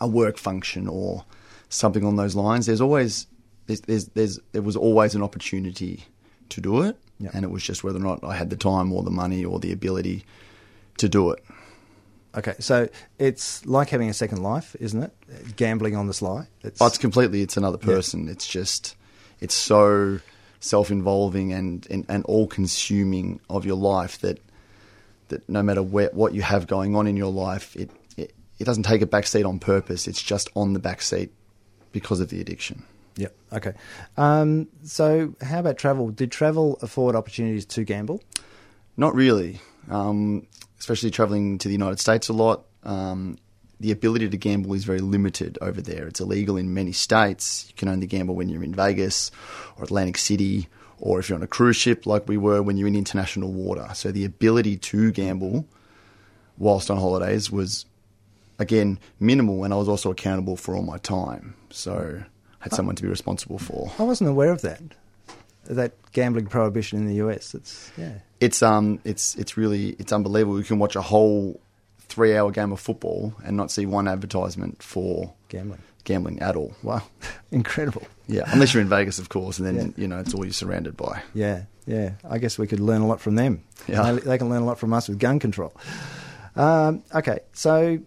[0.00, 1.24] a work function or
[1.68, 2.66] something on those lines.
[2.66, 3.26] There's always
[3.66, 6.04] there's, there's, there's there was always an opportunity
[6.48, 7.30] to do it, Yeah.
[7.32, 9.60] and it was just whether or not I had the time or the money or
[9.60, 10.24] the ability
[10.98, 11.42] to do it.
[12.34, 12.88] Okay, so
[13.18, 15.12] it's like having a second life, isn't it?
[15.56, 16.48] Gambling on the sly.
[16.62, 17.86] It's, Oh, it's completely it's another Yeah.
[17.86, 18.28] person.
[18.28, 18.96] It's just
[19.42, 20.20] it's so
[20.60, 24.38] self-involving and, and, and all-consuming of your life that
[25.28, 28.64] that no matter where, what you have going on in your life, it, it it
[28.64, 30.06] doesn't take a backseat on purpose.
[30.06, 31.30] It's just on the backseat
[31.90, 32.84] because of the addiction.
[33.16, 33.34] Yep.
[33.52, 33.72] Okay.
[34.16, 36.10] Um, so, how about travel?
[36.10, 38.22] Did travel afford opportunities to gamble?
[38.96, 40.46] Not really, um,
[40.78, 42.64] especially traveling to the United States a lot.
[42.84, 43.38] Um,
[43.82, 46.06] the ability to gamble is very limited over there.
[46.06, 47.66] It's illegal in many states.
[47.68, 49.32] You can only gamble when you're in Vegas
[49.76, 50.68] or Atlantic City,
[51.00, 53.88] or if you're on a cruise ship, like we were when you're in international water.
[53.94, 55.66] So the ability to gamble
[56.58, 57.84] whilst on holidays was,
[58.60, 61.56] again, minimal, and I was also accountable for all my time.
[61.70, 62.24] So I
[62.60, 63.90] had someone to be responsible for.
[63.98, 64.80] I wasn't aware of that.
[65.64, 67.52] That gambling prohibition in the US.
[67.52, 68.18] It's yeah.
[68.38, 70.58] it's um it's it's really it's unbelievable.
[70.58, 71.60] You can watch a whole
[72.12, 75.80] three hour game of football and not see one advertisement for Gambling.
[76.04, 76.74] gambling at all.
[76.82, 77.02] Wow,
[77.50, 78.06] incredible.
[78.28, 80.02] Yeah, unless you're in Vegas, of course, and then Yeah.
[80.02, 81.22] you know it's all you're surrounded by.
[81.34, 82.12] Yeah, yeah.
[82.28, 83.62] I guess we could learn a lot from them.
[83.88, 84.12] Yeah.
[84.12, 85.72] They, they can learn a lot from us with gun control.
[86.56, 87.98] Um, okay, so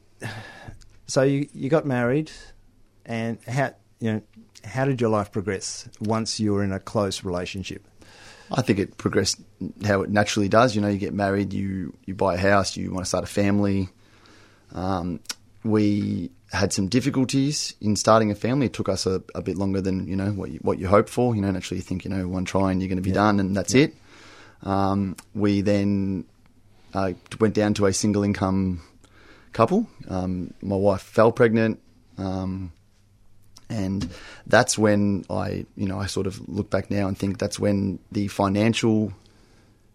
[1.08, 2.32] so you you got married,
[3.06, 4.22] and how you know
[4.63, 7.88] how did your life progress once you were in a close relationship?
[8.51, 9.41] I think it progressed
[9.86, 10.75] how it naturally does.
[10.75, 13.27] You know, you get married, you you buy a house, you want to start a
[13.27, 13.89] family.
[14.73, 15.19] Um,
[15.63, 18.67] we had some difficulties in starting a family.
[18.67, 21.10] It took us a, a bit longer than you know what you, what you hope
[21.10, 21.36] for.
[21.36, 23.15] You know, naturally you think you know one try and you're going to be Yeah.
[23.15, 23.95] done and that's it.
[24.63, 26.25] Um, we then
[26.93, 28.81] uh, went down to a single income
[29.53, 29.88] couple.
[30.08, 31.79] Um, my wife fell pregnant.
[32.17, 32.71] Um,
[33.69, 34.10] and
[34.45, 37.99] that's when I, you know, I sort of look back now and think that's when
[38.12, 39.13] the financial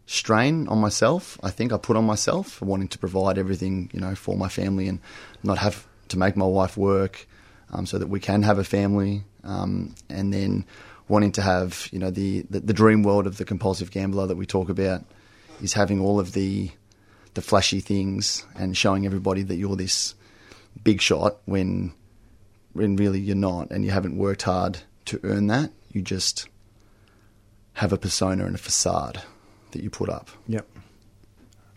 [0.07, 4.15] strain on myself, I think I put on myself wanting to provide everything, you know,
[4.15, 4.99] for my family and
[5.43, 7.29] not have to make my wife work
[7.73, 9.23] um, so that we can have a family.
[9.45, 10.67] Um, and then
[11.09, 14.37] wanting to have, you know, the, the, the dream world of the compulsive gambler that
[14.37, 15.05] we talk about
[15.63, 16.71] is having all of the,
[17.35, 20.15] the flashy things and showing everybody that you're this
[20.83, 21.93] big shot when
[22.73, 25.71] when really you're not and you haven't worked hard to earn that.
[25.93, 26.49] You just
[27.75, 29.23] have a persona and a facade
[29.73, 30.31] that you put up.
[30.47, 30.69] Yep.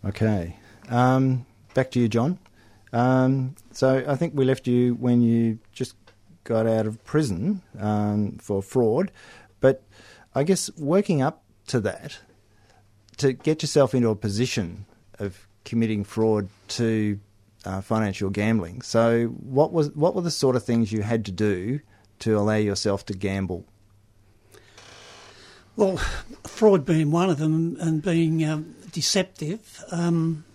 [0.05, 0.57] Okay.
[0.89, 2.39] Um, back to you, John.
[2.91, 5.95] Um, so I think we left you when you just
[6.43, 9.11] got out of prison um, for fraud,
[9.61, 9.83] but
[10.35, 12.19] I guess working up to that
[13.17, 14.85] to get yourself into a position
[15.19, 17.19] of committing fraud to
[17.65, 18.81] uh, financial gambling.
[18.81, 21.79] So, what was what were the sort of things you had to do
[22.19, 23.65] to allow yourself to gamble?
[25.75, 25.97] Well,
[26.45, 29.83] fraud being one of them and being um, deceptive.
[29.91, 30.45] Um,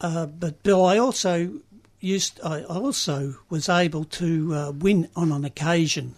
[0.00, 1.60] uh, but Bill, I also
[2.00, 6.14] used I also was able to uh, win on an occasion,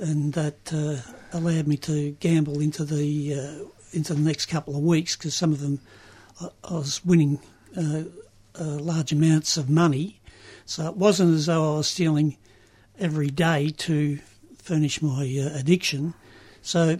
[0.00, 0.96] and that uh,
[1.32, 5.52] allowed me to gamble into the uh, into the next couple of weeks because some
[5.52, 5.80] of them
[6.40, 7.38] I, I was winning
[8.58, 10.20] uh, uh, large amounts of money,
[10.64, 12.36] so it wasn't as though I was stealing
[12.98, 14.18] every day to
[14.58, 16.14] furnish my addiction.
[16.62, 16.98] So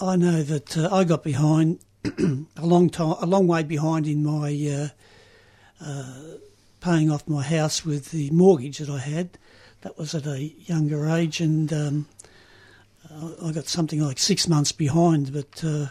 [0.00, 4.90] I know that I got behind a long time, a long way behind in my
[6.86, 9.38] paying off my house with the mortgage that I had.
[9.80, 12.06] That was at a younger age, and um,
[13.42, 15.86] I got something like six months behind, but uh,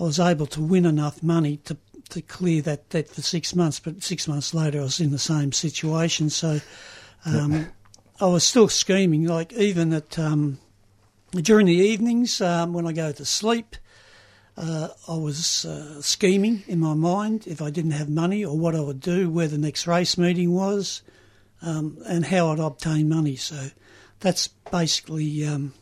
[0.00, 1.76] I was able to win enough money to
[2.10, 3.80] to clear that debt for six months.
[3.80, 6.60] But six months later, I was in the same situation, so
[7.24, 7.68] um,
[8.20, 9.26] I was still scheming.
[9.26, 10.58] Like even at um,
[11.32, 13.76] during the evenings um, when I go to sleep,
[14.56, 18.76] uh, I was uh, scheming in my mind if I didn't have money or what
[18.76, 21.02] I would do, where the next race meeting was,
[21.62, 23.36] um, and how I'd obtain money.
[23.36, 23.70] So
[24.20, 25.74] that's basically um,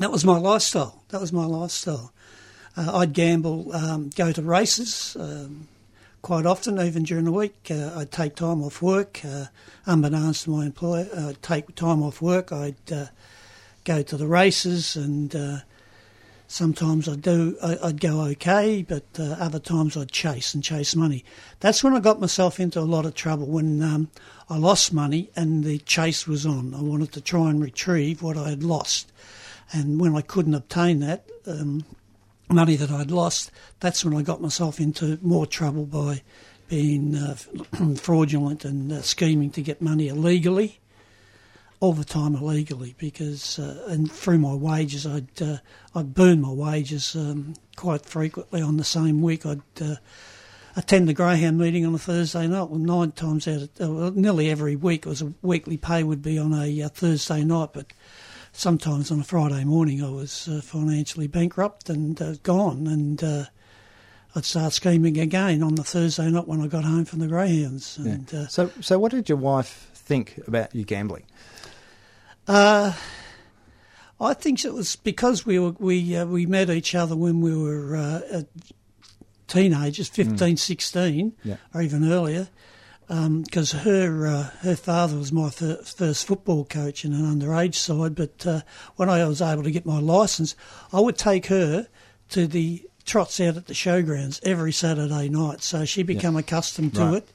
[0.00, 1.04] that was my lifestyle.
[1.10, 2.12] That was my lifestyle.
[2.76, 5.68] Uh, I'd gamble, um, go to races um,
[6.22, 7.68] quite often, even during the week.
[7.70, 9.46] Uh, I'd take time off work, uh,
[9.86, 11.08] unbeknownst to my employer.
[11.16, 12.52] I'd take time off work.
[12.52, 13.06] I'd uh,
[13.84, 15.62] go to the races and
[16.52, 21.24] Sometimes I'd do, I'd go okay, but uh, other times I'd chase and chase money.
[21.60, 24.10] That's when I got myself into a lot of trouble when um,
[24.48, 26.74] I lost money and the chase was on.
[26.74, 29.12] I wanted to try and retrieve what I had lost,
[29.72, 31.84] and when I couldn't obtain that um,
[32.50, 36.22] money that I'd lost, that's when I got myself into more trouble by
[36.68, 37.34] being uh,
[37.96, 40.78] fraudulent and uh, scheming to get money illegally
[41.80, 45.56] all the time illegally because uh, and through my wages I'd uh,
[45.94, 49.46] I'd burn my wages um, quite frequently on the same week.
[49.46, 49.96] I'd uh,
[50.76, 52.68] attend the greyhound meeting on a Thursday night.
[52.68, 56.22] Well nine times out of uh, nearly every week it was a weekly pay would
[56.22, 57.86] be on a Thursday night but
[58.52, 63.48] sometimes on a Friday morning I was uh, financially bankrupt and gone and
[64.34, 67.98] I'd start scheming again on the Thursday night when I got home from the greyhounds
[67.98, 68.46] and, yeah.
[68.46, 71.24] so so what did your wife think about you gambling
[72.46, 72.92] uh,
[74.20, 77.56] I think it was because we were, we uh, we met each other when we
[77.56, 78.42] were uh,
[79.46, 80.58] teenagers, 15, mm.
[80.58, 81.56] 16, yeah.
[81.74, 82.48] or even earlier.
[83.10, 87.74] Because um, her uh, her father was my fir- first football coach in an underage
[87.74, 88.60] side, but uh,
[88.94, 90.54] when I was able to get my licence,
[90.92, 91.88] I would take her
[92.28, 95.60] to the trots out at the showgrounds every Saturday night.
[95.62, 96.40] So she became yeah.
[96.40, 97.14] accustomed to right.
[97.14, 97.32] it,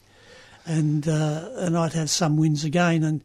[0.65, 3.03] and uh, and I'd have some wins again.
[3.03, 3.21] And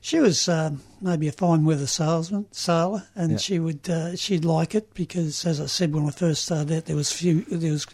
[0.00, 3.36] she was um, maybe a fine weather salesman, sailor, and yeah.
[3.36, 6.86] she would uh, she'd like it because, as I said when I first started out,
[6.86, 7.86] there was few there was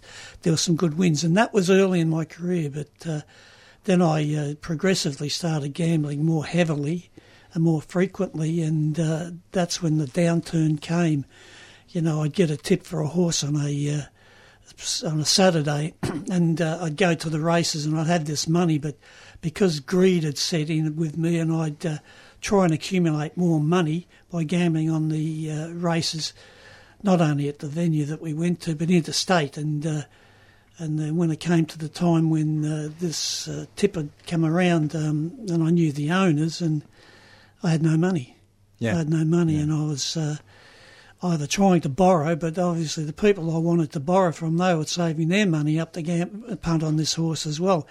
[0.43, 2.71] there was some good wins, and that was early in my career.
[2.71, 3.23] But uh,
[3.87, 7.11] then I uh, progressively started gambling more heavily
[7.55, 11.25] and more frequently, and uh, that's when the downturn came.
[11.89, 15.95] You know, I'd get a tip for a horse on a uh, on a Saturday,
[16.31, 18.97] and uh, I'd go to the races, and I'd have this money, but
[19.41, 21.99] because greed had set in with me and I'd uh,
[22.41, 26.33] try and accumulate more money by gambling on the uh, races,
[27.03, 29.57] not only at the venue that we went to, but interstate.
[29.57, 29.87] And
[30.79, 34.45] and then when it came to the time when uh, this uh, tip had come
[34.45, 36.83] around, um, and I knew the owners, and
[37.63, 38.37] I had no money.
[38.79, 38.95] Yeah.
[38.95, 39.63] I had no money, yeah.
[39.63, 40.37] and I was uh,
[41.23, 44.85] either trying to borrow, but obviously the people I wanted to borrow from, they were
[44.85, 47.87] saving their money up to gam- punt on this horse as well.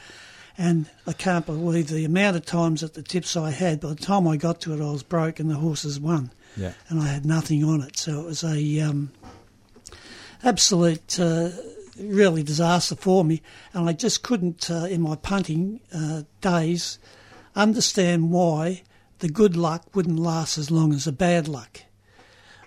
[0.58, 3.96] And I can't believe the amount of times that the tips I had, by the
[3.96, 6.32] time I got to it, I was broke and the horses won.
[6.56, 6.74] Yeah.
[6.88, 7.98] And I had nothing on it.
[7.98, 9.12] So it was a um,
[10.44, 11.50] absolute, uh,
[12.00, 13.42] really disaster for me.
[13.74, 17.00] And I just couldn't, uh, in my punting uh, days,
[17.56, 18.84] understand why
[19.20, 21.82] the good luck wouldn't last as long as the bad luck.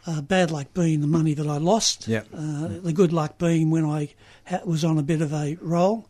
[0.07, 2.09] Uh, bad luck being the money that I lost.
[2.09, 2.23] Yeah.
[2.35, 4.15] Uh, the good luck being when I
[4.47, 6.09] ha- was on a bit of a roll.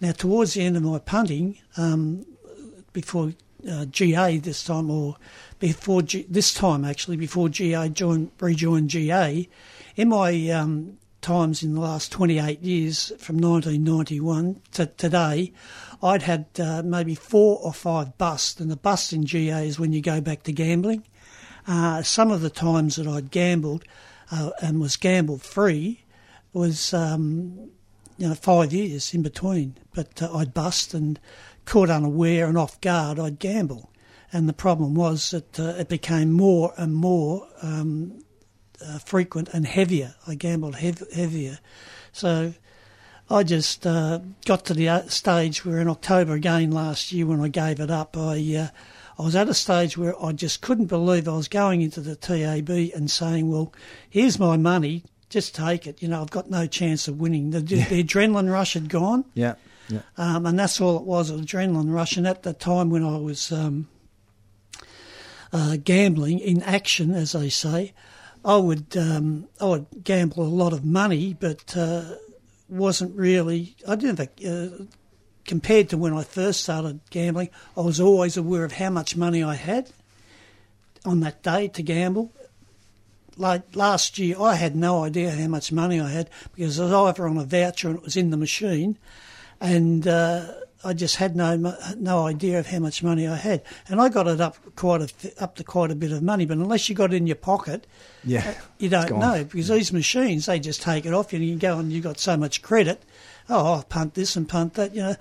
[0.00, 2.26] Now, towards the end of my punting, um,
[2.92, 3.34] before
[3.70, 5.16] uh, GA this time, or
[5.58, 9.48] before G- this time actually, before GA joined, rejoined GA,
[9.94, 15.52] in my um, times in the last 28 years, from 1991 to today,
[16.00, 19.92] I'd had uh, maybe four or five busts, and the bust in GA is when
[19.92, 21.02] you go back to gambling.
[21.66, 23.82] Uh, some of the times that I'd gambled,
[24.30, 26.04] uh, and was gamble free
[26.52, 27.70] was um,
[28.18, 29.76] you know five years in between.
[29.94, 31.18] But uh, I'd bust and
[31.64, 33.90] caught unaware and off guard, I'd gamble.
[34.32, 38.22] And the problem was that uh, it became more and more um,
[38.84, 40.14] uh, frequent and heavier.
[40.26, 41.58] I gambled hev- heavier.
[42.12, 42.54] So
[43.28, 47.40] I just uh, got to the uh, stage where in October again last year when
[47.40, 48.68] I gave it up, I uh,
[49.18, 52.16] I was at a stage where I just couldn't believe I was going into the
[52.16, 53.72] TAB and saying, "Well,
[54.08, 57.50] here's my money, just take it." You know, I've got no chance of winning.
[57.50, 57.88] The, yeah.
[57.88, 59.24] the adrenaline rush had gone.
[59.34, 59.54] Yeah.
[59.88, 60.00] Yeah.
[60.16, 62.16] Um, and that's all it was, an adrenaline rush.
[62.16, 63.88] And at the time when I was um,
[65.52, 67.92] uh, gambling in action, as they say,
[68.44, 72.04] I would um, I would gamble a lot of money, but uh,
[72.68, 73.76] wasn't really.
[73.86, 74.84] I didn't think, uh,
[75.44, 79.42] compared to when I first started gambling, I was always aware of how much money
[79.42, 79.90] I had
[81.04, 82.32] on that day to gamble.
[83.36, 86.92] Like last year, I had no idea how much money I had because I was
[86.92, 88.96] either on a voucher and it was in the machine,
[89.60, 90.52] and uh,
[90.86, 91.56] I just had no
[91.96, 95.42] no idea of how much money I had, and I got it up quite a,
[95.42, 96.46] up to quite a bit of money.
[96.46, 97.86] But unless you got it in your pocket,
[98.24, 99.76] yeah, uh, you don't know because yeah.
[99.76, 102.36] these machines they just take it off you and you go and you got so
[102.36, 103.02] much credit.
[103.48, 104.94] Oh, I'll punt this and punt that.
[104.94, 105.16] You know,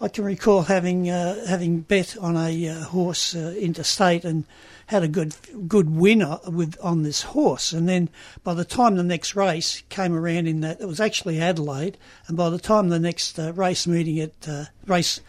[0.00, 4.44] I can recall having uh, having bet on a uh, horse uh, interstate and
[4.88, 5.34] had a good
[5.68, 7.72] good winner with on this horse.
[7.72, 8.08] And then
[8.42, 11.98] by the time the next race came around in that, it was actually Adelaide.
[12.26, 15.20] And by the time the next uh, race meeting at uh, race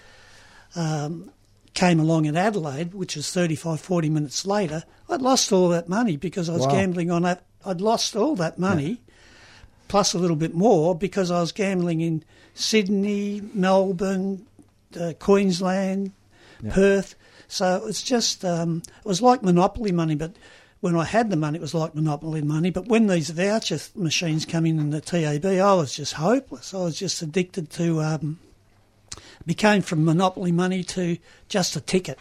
[0.75, 1.31] um,
[1.73, 6.15] came along in Adelaide, which was 35, 40 minutes later, I'd lost all that money
[6.15, 6.71] because I was wow.
[6.71, 7.43] gambling on that.
[7.65, 8.89] I'd lost all that money.
[8.89, 9.13] Yeah.
[9.89, 14.45] Plus a little bit more because I was gambling in Sydney, Melbourne,
[14.97, 16.13] uh, Queensland,
[16.63, 16.73] yeah.
[16.73, 17.15] Perth,
[17.49, 20.37] so it's just um, it was like monopoly money, but
[20.79, 22.69] when I had the money, it was like monopoly money.
[22.69, 26.73] But when these voucher machines come in in the TAB, I was just hopeless.
[26.73, 28.01] I was just addicted to.
[28.01, 28.39] Um,
[29.45, 32.19] became from monopoly money to just a ticket,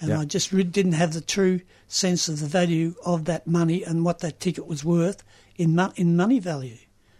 [0.00, 4.04] and I just didn't have the true sense of the value of that money and
[4.04, 5.22] what that ticket was worth
[5.56, 6.78] in mo- in money value.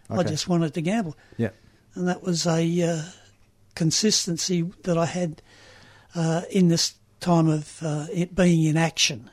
[0.09, 0.19] Okay.
[0.19, 1.17] I just wanted to gamble.
[1.37, 1.49] Yeah,
[1.95, 3.01] and that was a uh,
[3.75, 5.41] consistency that I had
[6.13, 9.29] uh, in this time of uh, it being in action,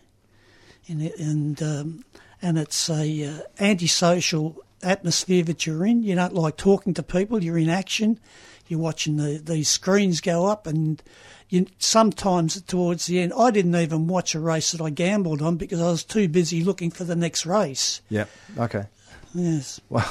[0.88, 2.04] and and um,
[2.40, 6.02] and it's a uh, antisocial atmosphere that you're in.
[6.02, 7.42] You don't like talking to people.
[7.42, 8.18] You're in action.
[8.68, 11.02] You're watching the these screens go up, and
[11.48, 15.56] you, sometimes towards the end, I didn't even watch a race that I gambled on
[15.56, 18.00] because I was too busy looking for the next race.
[18.08, 18.24] Yeah.
[18.58, 18.84] Okay.
[19.34, 19.80] Yes.
[19.88, 20.10] Well.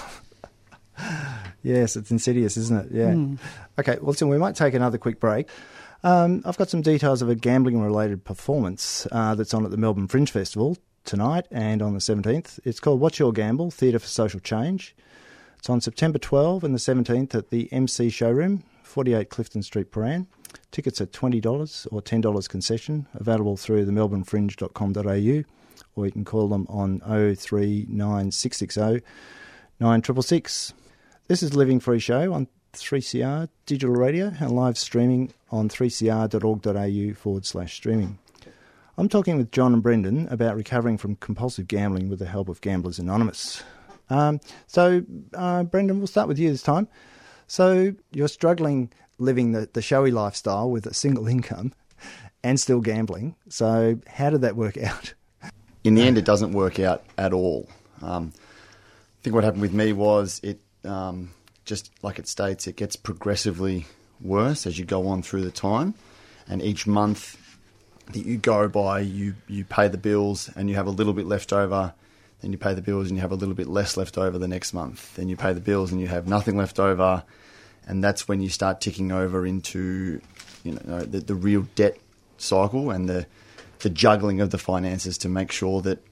[1.63, 2.91] yes, it's insidious, isn't it?
[2.91, 3.13] Yeah.
[3.13, 3.37] Mm.
[3.79, 5.47] Okay, well, listen, we might take another quick break.
[6.03, 9.77] Um, I've got some details of a gambling related performance uh, that's on at the
[9.77, 12.59] Melbourne Fringe Festival tonight and on the 17th.
[12.63, 13.71] It's called What's Your Gamble?
[13.71, 14.95] Theatre for Social Change.
[15.57, 20.25] It's on September 12 and the 17th at the MC Showroom, 48 Clifton Street, Prahran.
[20.71, 25.43] Tickets are $20 or $10 concession, available through the melbournefringe.com.au
[25.95, 29.03] or you can call them on 039660
[29.79, 30.73] 9666.
[31.27, 37.45] This is Living Free Show on 3CR digital radio and live streaming on 3cr.org.au forward
[37.45, 38.17] slash streaming.
[38.97, 42.61] I'm talking with John and Brendan about recovering from compulsive gambling with the help of
[42.61, 43.63] Gamblers Anonymous.
[44.09, 45.03] Um, so,
[45.33, 46.87] uh, Brendan, we'll start with you this time.
[47.47, 51.73] So, you're struggling living the, the showy lifestyle with a single income
[52.43, 53.35] and still gambling.
[53.49, 55.13] So, how did that work out?
[55.83, 57.67] In the end, it doesn't work out at all.
[58.01, 61.31] Um, I think what happened with me was it um,
[61.71, 63.85] just like it states, it gets progressively
[64.19, 65.93] worse as you go on through the time,
[66.45, 67.37] and each month
[68.11, 71.25] that you go by, you you pay the bills and you have a little bit
[71.25, 71.93] left over.
[72.41, 74.49] Then you pay the bills and you have a little bit less left over the
[74.49, 75.15] next month.
[75.15, 77.23] Then you pay the bills and you have nothing left over,
[77.87, 80.19] and that's when you start ticking over into
[80.65, 81.97] you know the, the real debt
[82.37, 83.25] cycle and the
[83.79, 86.05] the juggling of the finances to make sure that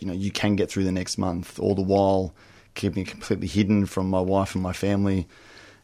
[0.00, 1.58] you know you can get through the next month.
[1.58, 2.34] All the while
[2.74, 5.26] keeping it completely hidden from my wife and my family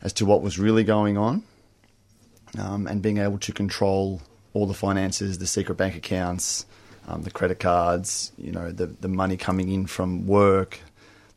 [0.03, 1.43] as to what was really going on,
[2.59, 4.21] um, and being able to control
[4.53, 6.67] all the finances, the secret bank accounts,
[7.09, 10.81] um, the credit cards, you know, the the money coming in from work,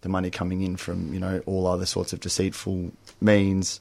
[0.02, 2.92] the money coming in from you know all other sorts of deceitful
[3.22, 3.80] means.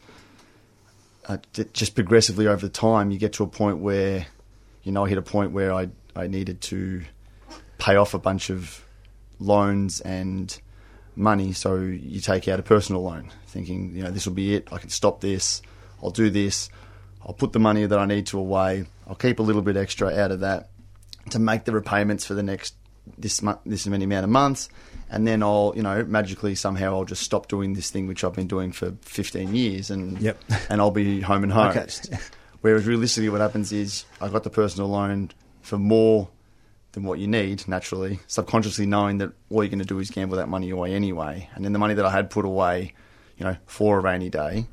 [1.27, 1.37] Uh,
[1.75, 4.27] just progressively over the time, you get to a point where,
[4.83, 7.05] you know, I hit a point where I I needed to
[7.79, 8.85] pay off a bunch of
[9.39, 10.59] loans and
[11.19, 14.69] money, so you take out a personal loan, thinking, you know, this will be it.
[14.73, 15.61] I can stop this.
[16.03, 16.71] I'll do this.
[17.27, 18.87] I'll put the money that I need to away.
[19.07, 20.71] I'll keep a little bit extra out of that
[21.31, 22.75] to make the repayments for the next
[23.17, 24.69] this mu- this many amount of months,
[25.11, 28.35] and then I'll you know magically somehow I'll just stop doing this thing which I've
[28.35, 30.39] been doing for 15 years, and Yep.
[30.71, 31.69] and I'll be home and home.
[31.77, 31.87] Okay.
[32.61, 35.31] Whereas realistically, what happens is I got the personal loan
[35.63, 36.29] for more
[36.93, 40.37] than what you need naturally, subconsciously knowing that all you're going to do is gamble
[40.37, 42.95] that money away anyway, and then the money that I had put away,
[43.37, 44.67] you know, for a rainy day,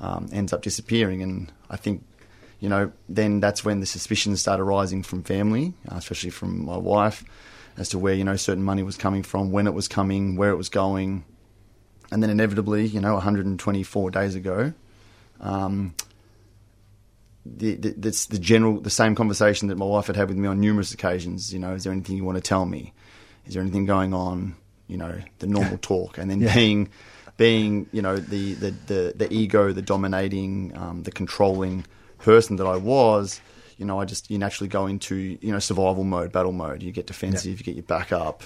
[0.00, 2.04] um, ends up disappearing, and I think.
[2.60, 6.76] You know, then that's when the suspicions start arising from family, uh, especially from my
[6.76, 7.22] wife,
[7.76, 10.50] as to where you know certain money was coming from, when it was coming, where
[10.50, 11.24] it was going,
[12.10, 14.72] and then inevitably, you know, 124 days ago,
[15.40, 15.94] um,
[17.56, 20.48] the, the, that's the general, the same conversation that my wife had had with me
[20.48, 21.52] on numerous occasions.
[21.52, 22.92] You know, is there anything you want to tell me?
[23.46, 24.56] Is there anything going on?
[24.88, 26.54] You know, the normal talk, and then Yeah.
[26.54, 26.88] being,
[27.36, 31.84] being, you know, the the the, the ego, the dominating, um, the controlling
[32.18, 33.40] person that I was.
[33.76, 36.82] You know, I just you naturally go into you know survival mode, battle mode.
[36.82, 38.42] You get defensive, you get your back up.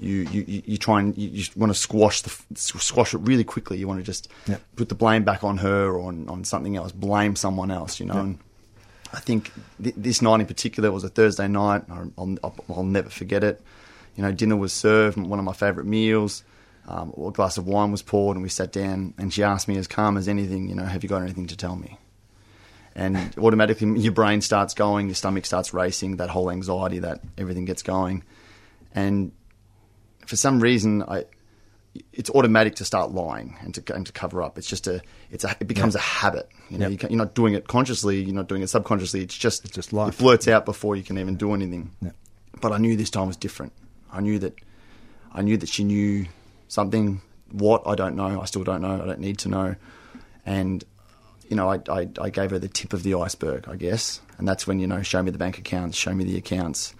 [0.00, 3.78] You you, you, try and you, you want to squash the squash it really quickly.
[3.78, 4.58] You want to just Yeah.
[4.76, 8.06] put the blame back on her or on, on something else, blame someone else, you
[8.06, 8.14] know.
[8.14, 8.20] Yeah.
[8.20, 8.38] And
[9.12, 11.84] I think th- this night in particular was a Thursday night.
[11.90, 12.10] I'll,
[12.42, 13.62] I'll, I'll never forget it.
[14.16, 16.42] You know, dinner was served, one of my favourite meals.
[16.86, 19.14] Um, a glass of wine was poured, and we sat down.
[19.18, 21.56] And she asked me, as calm as anything, you know, have you got anything to
[21.56, 21.98] tell me?
[22.94, 27.64] And automatically, your brain starts going, your stomach starts racing, that whole anxiety, that everything
[27.64, 28.22] gets going.
[28.94, 29.32] And
[30.26, 31.24] for some reason, I
[32.12, 34.58] it's automatic to start lying and to and to cover up.
[34.58, 35.00] It's just a
[35.30, 36.48] it's a it becomes a habit.
[36.70, 36.90] You know, Yep.
[36.92, 38.20] you can, you're not doing it consciously.
[38.22, 39.22] You're not doing it subconsciously.
[39.22, 40.14] It's just It's just life.
[40.14, 41.92] It blurts out before you can even do anything.
[42.02, 42.10] Yeah.
[42.60, 43.72] But I knew this time was different.
[44.12, 44.54] I knew that
[45.32, 46.26] I knew that she knew
[46.68, 47.20] something.
[47.52, 48.40] What I don't know.
[48.40, 49.00] I still don't know.
[49.00, 49.76] I don't need to know.
[50.44, 50.82] And
[51.48, 54.20] you know, I, I, I gave her the tip of the iceberg, I guess.
[54.38, 56.94] And that's when, you know, show me the bank accounts, show me the accounts.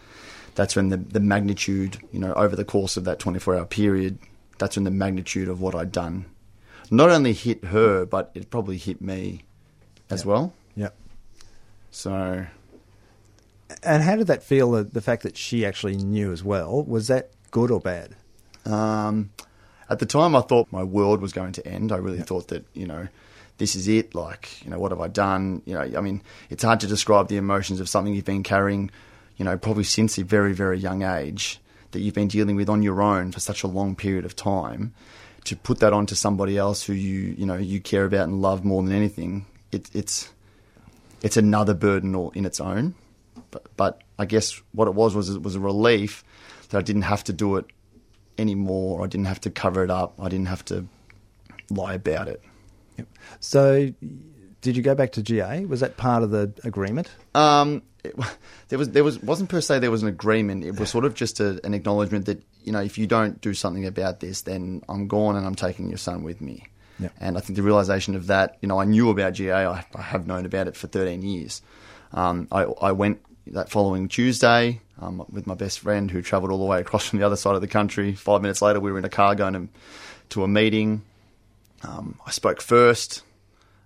[0.55, 4.19] That's when the, the magnitude, you know, over the course of that 24 hour period,
[4.59, 6.27] that's when the magnitude of what I'd done
[6.91, 9.45] not only hit her, but it probably hit me
[10.11, 10.53] as well.
[10.77, 10.91] Yeah.
[11.91, 12.47] So,
[13.83, 14.73] And how did that feel?
[14.73, 18.17] The, the fact that she actually knew as well was that good or bad?
[18.65, 19.31] Um,
[19.89, 21.93] at the time, I thought my world was going to end.
[21.93, 23.09] I really thought that, you know,
[23.59, 24.15] this is it.
[24.15, 25.63] Like, you know, what have I done?
[25.67, 28.91] You know, I mean, it's hard to describe the emotions of something you've been carrying,
[29.37, 31.61] you know, probably since a very, very young age
[31.91, 34.93] that you've been dealing with on your own for such a long period of time.
[35.45, 38.65] To put that onto somebody else who you, you know, you care about and love
[38.65, 40.33] more than anything, it, it's,
[41.23, 42.95] it's another burden all in its own.
[43.51, 46.25] But, but I guess what it was was it was a relief
[46.71, 47.67] that I didn't have to do it
[48.39, 49.05] anymore.
[49.05, 50.15] I didn't have to cover it up.
[50.19, 50.87] I didn't have to
[51.71, 52.43] lie about it.
[52.97, 53.09] Yep.
[53.41, 53.93] So,
[54.61, 55.65] did you go back to GA?
[55.67, 57.11] Was that part of the agreement?
[57.35, 58.15] Um, it,
[58.69, 60.65] there was there was wasn't per se there was an agreement.
[60.65, 63.55] It was sort of just a, an acknowledgement that you know if you don't do
[63.55, 66.65] something about this, then I'm gone and I'm taking your son with me.
[66.99, 67.09] Yeah.
[67.19, 69.67] And I think the realization of that, you know, I knew about GA.
[69.67, 71.61] I, I have known about it for 13 years.
[72.13, 76.59] Um, I, I went that following Tuesday um, with my best friend who travelled all
[76.59, 78.15] the way across from the other side of the country.
[78.15, 79.69] Five minutes later, we were in a car going to,
[80.31, 81.03] to a meeting.
[81.83, 83.23] Um, I spoke first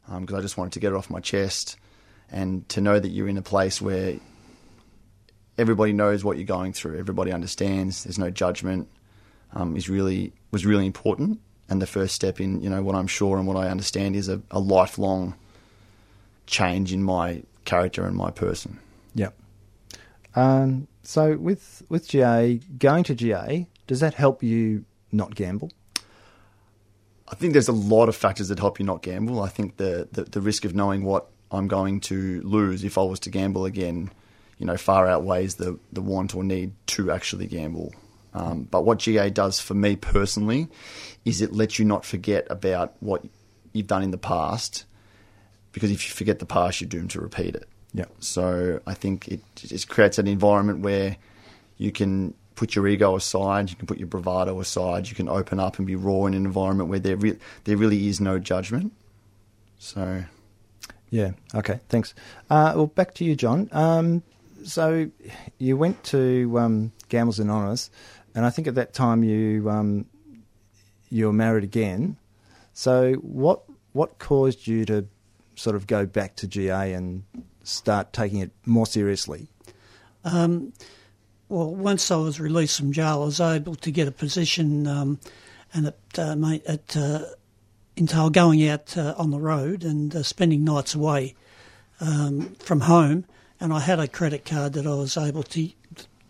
[0.06, 1.76] because I just wanted to get it off my chest
[2.30, 4.16] and to know that you're in a place where
[5.56, 8.88] everybody knows what you're going through, everybody understands, there's no judgment,
[9.52, 11.40] um, is really was really important.
[11.70, 14.28] And the first step in you know what I'm sure and what I understand is
[14.28, 15.34] a, a lifelong
[16.46, 18.78] change in my character and my person.
[19.14, 19.34] Yep.
[20.34, 25.70] Um, so with with GA going to GA, does that help you not gamble?
[27.30, 29.42] I think there's a lot of factors that help you not gamble.
[29.42, 33.02] I think the, the, the risk of knowing what I'm going to lose if I
[33.02, 34.10] was to gamble again,
[34.58, 37.94] you know, far outweighs the, the want or need to actually gamble.
[38.34, 40.68] Um, but what GA does for me personally
[41.24, 43.24] is it lets you not forget about what
[43.72, 44.84] you've done in the past,
[45.72, 47.68] because if you forget the past, you're doomed to repeat it.
[47.94, 48.10] Yep.
[48.20, 51.16] So I think it just creates an environment where
[51.78, 55.60] you can put your ego aside, you can put your bravado aside, you can open
[55.60, 58.92] up and be raw in an environment where there re- there really is no judgment.
[59.78, 60.24] So
[61.10, 61.32] Yeah.
[61.54, 61.80] Okay.
[61.88, 62.14] Thanks.
[62.50, 63.68] Uh, well, back to you, John.
[63.72, 64.22] Um,
[64.64, 65.10] so
[65.58, 67.90] you went to um, Gamblers Anonymous,
[68.34, 70.06] and I think at that time you um,
[71.10, 72.16] you were married again.
[72.72, 75.06] So what what caused you to
[75.54, 77.24] sort of go back to GA and
[77.64, 79.48] start taking it more seriously?
[80.24, 80.72] Um,
[81.48, 85.18] well, once I was released from jail, I was able to get a position, um,
[85.72, 87.24] and it, uh, mate, it uh,
[87.98, 91.34] entailed going out uh, on the road and uh, spending nights away
[92.00, 93.24] um, from home.
[93.60, 95.70] And I had a credit card that I was able to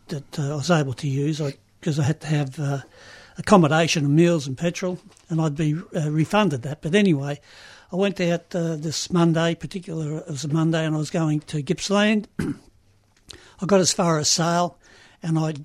[0.09, 1.41] that uh, I was able to use.
[1.79, 2.79] Because I had to have uh,
[3.37, 4.99] accommodation and meals and petrol,
[5.29, 6.81] and I'd be uh, refunded that.
[6.81, 7.39] But anyway,
[7.93, 11.63] I went out this Monday, particular it was a Monday, and I was going to
[11.63, 12.27] Gippsland.
[12.41, 14.77] I got as far as Sale,
[15.23, 15.65] and I'd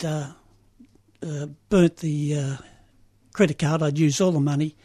[1.70, 2.58] burnt the
[3.34, 3.82] credit card.
[3.82, 4.76] I'd used all the money.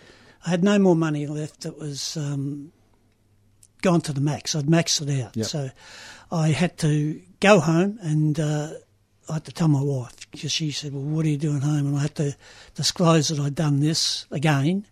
[0.49, 1.67] I had no more money left.
[1.67, 2.73] It was um,
[3.83, 4.57] gone to the max.
[4.57, 5.37] I'd maxed it out.
[5.37, 5.47] Yep.
[5.47, 5.71] So
[6.33, 8.71] I had to go home and uh,
[9.29, 11.89] I had to tell my wife because she said, "Well, what are you doing home?"
[11.89, 12.35] And I had to
[12.75, 14.87] disclose that I'd done this again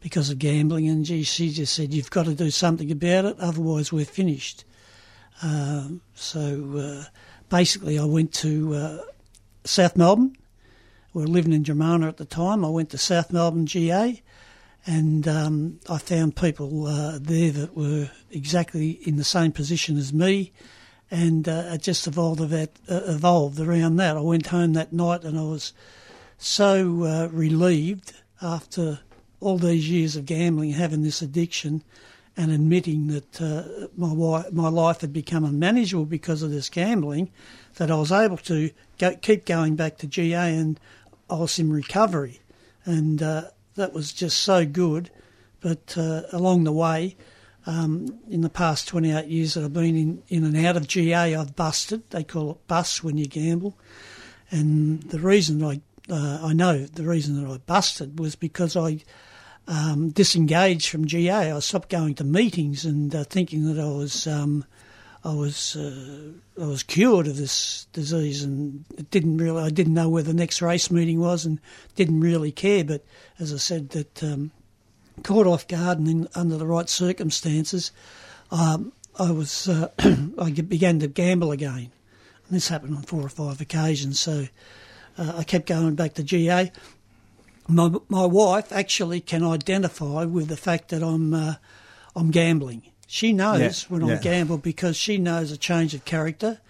[0.00, 0.88] because of gambling.
[0.88, 4.64] And she, she just said, "You've got to do something about it, otherwise we're finished."
[5.42, 7.04] Um, so uh,
[7.50, 8.98] basically, I went to uh,
[9.64, 10.38] South Melbourne.
[11.12, 12.64] We were living in Germana at the time.
[12.64, 14.22] I went to South Melbourne GA,
[14.86, 20.12] and um, I found people uh, there that were exactly in the same position as
[20.12, 20.52] me,
[21.10, 24.16] and uh, it just evolved that, uh, evolved around that.
[24.16, 25.72] I went home that night, and I was
[26.38, 29.00] so uh, relieved after
[29.40, 31.84] all these years of gambling, having this addiction,
[32.36, 37.30] and admitting that uh, my wi- my life had become unmanageable because of this gambling,
[37.76, 40.80] that I was able to go, keep going back to GA, and
[41.30, 42.40] I was in recovery,
[42.84, 43.42] and uh,
[43.74, 45.10] that was just so good.
[45.60, 47.16] But uh, along the way,
[47.66, 51.36] um, in the past 28 years that I've been in, in and out of GA,
[51.36, 52.10] I've busted.
[52.10, 53.78] They call it bust when you gamble.
[54.50, 58.98] And the reason I, uh, I know the reason that I busted was because I
[59.68, 61.52] um, disengaged from GA.
[61.52, 64.64] I stopped going to meetings and uh, thinking that I was um,
[65.24, 69.94] I was uh, I was cured of this disease, and it didn't really I didn't
[69.94, 71.60] know where the next race meeting was, and
[71.94, 72.84] didn't really care.
[72.84, 73.04] But
[73.38, 74.50] as I said, that um,
[75.22, 77.92] caught off guard and in, under the right circumstances,
[78.50, 79.90] um, I was uh,
[80.38, 81.92] I began to gamble again.
[82.46, 84.48] And this happened on four or five occasions, so
[85.16, 86.72] uh, I kept going back to GA.
[87.68, 91.54] My my wife actually can identify with the fact that I'm uh,
[92.16, 92.91] I'm gambling.
[93.14, 94.14] She knows Yeah, when yeah.
[94.14, 96.60] I gamble because she knows a change of character.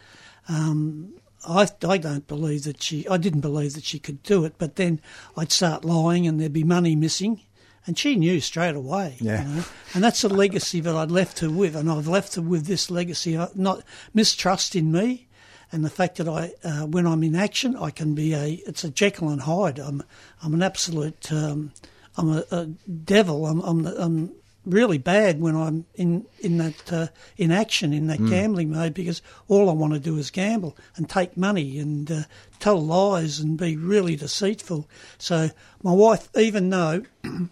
[0.48, 1.12] Um,
[1.46, 3.06] I, I don't believe that she.
[3.06, 5.00] I didn't believe that she could do it, but then
[5.36, 7.42] I'd start lying and there'd be money missing,
[7.86, 9.18] and she knew straight away.
[9.20, 9.44] you Yeah.
[9.44, 9.64] know.
[9.94, 12.90] And that's a legacy that I'd left her with, and I've left her with this
[12.90, 15.28] legacy, uh, not mistrust in me,
[15.70, 18.60] and the fact that I, uh, when I'm in action, I can be a.
[18.66, 19.78] It's a Jekyll and Hyde.
[19.78, 20.02] I'm,
[20.42, 21.30] I'm an absolute.
[21.30, 21.70] Um,
[22.16, 23.46] I'm a, a devil.
[23.46, 24.32] I'm, I'm, I'm
[24.64, 27.06] really bad when I'm in in that uh,
[27.36, 31.08] in action in that gambling mode because all I want to do is gamble and
[31.08, 32.22] take money and uh,
[32.60, 34.88] tell lies and be really deceitful.
[35.18, 35.50] So
[35.82, 37.02] my wife, even though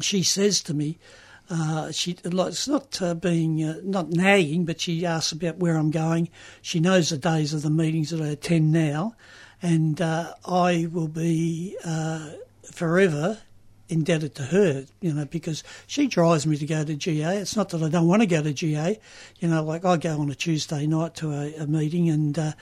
[0.00, 0.98] she says to me,
[1.50, 5.76] uh, she like, it's not uh, being uh, not nagging, but she asks about where
[5.76, 6.28] I'm going.
[6.62, 9.14] She knows the days of the meetings that I attend now,
[9.62, 12.30] and uh, I will be uh,
[12.72, 13.38] forever
[13.88, 14.86] indebted to her.
[15.00, 17.38] You know, because she drives me to go to GA.
[17.38, 18.98] It's not that I don't want to go to GA.
[19.38, 22.38] You know, like I go on a Tuesday night to a, a meeting and.
[22.38, 22.52] Uh,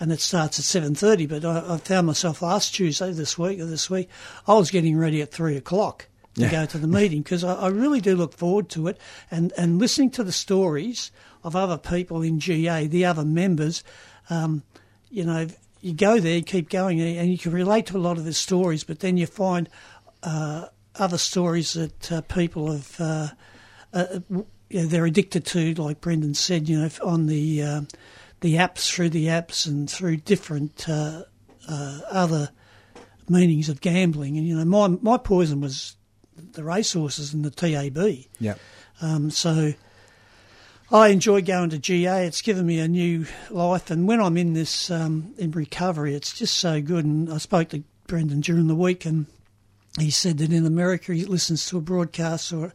[0.00, 1.26] and it starts at seven thirty.
[1.26, 4.08] But I, I found myself last Tuesday this week or this week,
[4.46, 6.06] I was getting ready at three o'clock
[6.36, 6.52] to Yeah.
[6.52, 8.96] go to the meeting because I, I really do look forward to it
[9.28, 11.10] and, and listening to the stories
[11.42, 13.82] of other people in GA, the other members.
[14.30, 14.62] Um,
[15.10, 15.48] you know,
[15.80, 18.32] you go there, you keep going, and you can relate to a lot of the
[18.32, 19.68] stories, but then you find
[20.22, 23.00] other stories that uh, people have.
[23.00, 23.28] Uh,
[23.92, 27.80] uh, w- you know, they're addicted to, like Brendan said, you know, on the uh,
[28.40, 31.24] the apps through the apps and through different uh,
[31.66, 32.50] uh, other
[33.28, 34.36] meanings of gambling.
[34.36, 35.96] And you know, my my poison was
[36.36, 38.26] the racehorses and the TAB.
[38.38, 38.54] Yeah.
[39.00, 39.72] Um, so
[40.90, 42.26] I enjoy going to GA.
[42.26, 46.36] It's given me a new life, and when I'm in this um, in recovery, it's
[46.36, 47.04] just so good.
[47.04, 49.26] And I spoke to Brendan during the week, and
[50.00, 52.72] he said that in America he listens to a broadcast or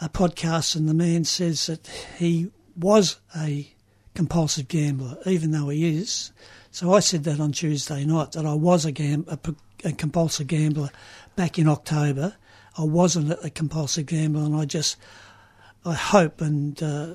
[0.00, 1.86] a podcast, and the man says that
[2.18, 3.72] he was a
[4.14, 6.32] compulsive gambler, even though he is.
[6.70, 9.38] So I said that on Tuesday night that I was a, gam- a,
[9.84, 10.90] a compulsive gambler
[11.36, 12.36] back in October.
[12.76, 14.96] I wasn't a, a compulsive gambler, and I just
[15.84, 17.08] I hope and uh,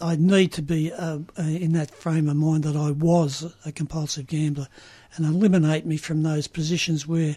[0.00, 3.72] I need to be uh, uh, in that frame of mind that I was a
[3.72, 4.68] compulsive gambler,
[5.16, 7.36] and eliminate me from those positions where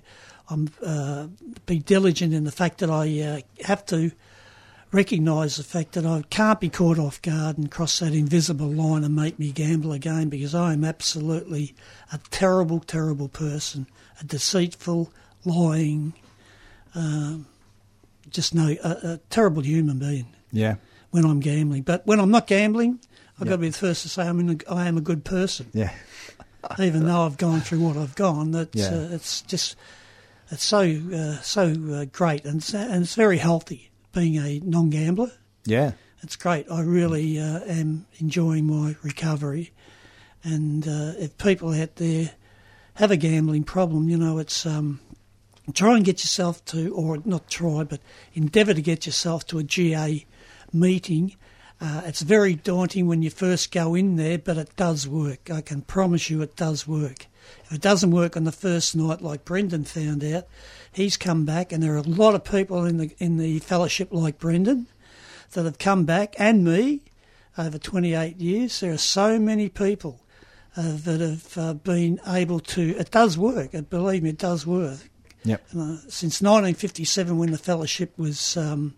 [0.49, 1.27] I'm uh,
[1.65, 4.11] be diligent in the fact that I uh, have to
[4.91, 9.03] recognise the fact that I can't be caught off guard and cross that invisible line
[9.03, 11.75] and make me gamble again because I am absolutely
[12.13, 13.87] a terrible, terrible person,
[14.21, 15.11] a deceitful,
[15.43, 16.13] lying,
[16.95, 17.47] um,
[18.29, 20.75] just no, a, a terrible human being Yeah.
[21.11, 21.81] when I'm gambling.
[21.83, 22.99] But when I'm not gambling,
[23.39, 23.49] I've Yeah.
[23.51, 25.67] got to be the first to say I'm in a, I am a good person.
[25.73, 25.91] Yeah.
[26.79, 28.87] even though I've gone through what I've gone, that Yeah.
[28.89, 29.75] uh, it's just
[30.49, 30.81] it's so
[31.13, 35.31] uh, so uh, great and it's, and it's very healthy being a non-gambler.
[35.65, 35.91] Yeah.
[36.23, 36.65] It's great.
[36.71, 39.71] I really uh, am enjoying my recovery,
[40.43, 42.31] and uh, if people out there
[42.95, 44.99] have a gambling problem, you know, it's um,
[45.73, 48.01] try and get yourself to, or not try, but
[48.33, 50.25] endeavour to get yourself to a GA
[50.73, 51.35] meeting.
[51.79, 55.51] Uh, it's very daunting when you first go in there, but it does work.
[55.51, 57.27] I can promise you it does work.
[57.65, 60.47] If it doesn't work on the first night, like Brendan found out,
[60.91, 64.09] he's come back, and there are a lot of people in the in the fellowship
[64.11, 64.87] like Brendan
[65.51, 67.01] that have come back, and me,
[67.57, 68.79] over 28 years.
[68.79, 70.21] There are so many people
[70.75, 72.95] uh, that have uh, been able to.
[72.97, 73.71] It does work.
[73.89, 74.99] Believe me, it does work.
[75.43, 75.63] Yep.
[75.71, 78.95] Uh, since 1957, when the fellowship was um,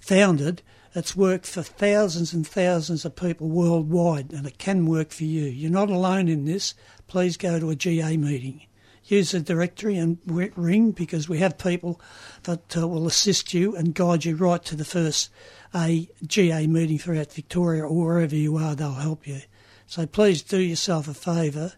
[0.00, 0.62] founded,
[0.94, 5.44] it's worked for thousands and thousands of people worldwide, and it can work for you.
[5.44, 6.74] You're not alone in this.
[7.06, 8.66] Please go to a GA meeting.
[9.04, 12.00] Use the directory and ring because we have people
[12.42, 15.30] that uh, will assist you and guide you right to the first
[15.74, 18.74] a GA meeting throughout Victoria or wherever you are.
[18.74, 19.42] They'll help you.
[19.86, 21.74] So please do yourself a favour.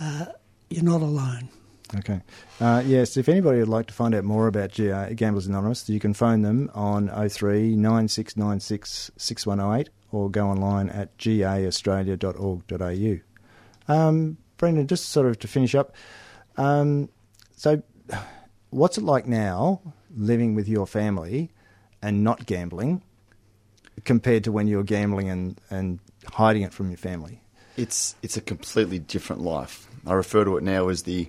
[0.00, 0.26] Uh,
[0.70, 1.50] you're not alone.
[1.98, 2.20] Okay.
[2.60, 6.00] Uh, yes, if anybody would like to find out more about GA, Gamblers Anonymous, you
[6.00, 13.92] can phone them on 03 9696 6108 or go online at gaaustralia.org.au.
[13.92, 15.94] Um, Brendan, just sort of to finish up,
[16.56, 17.08] um,
[17.56, 17.82] so
[18.70, 19.80] what's it like now
[20.16, 21.50] living with your family
[22.02, 23.02] and not gambling
[24.04, 25.98] compared to when you were gambling and, and
[26.32, 27.42] hiding it from your family?
[27.76, 29.86] It's it's a completely different life.
[30.06, 31.28] I refer to it now as the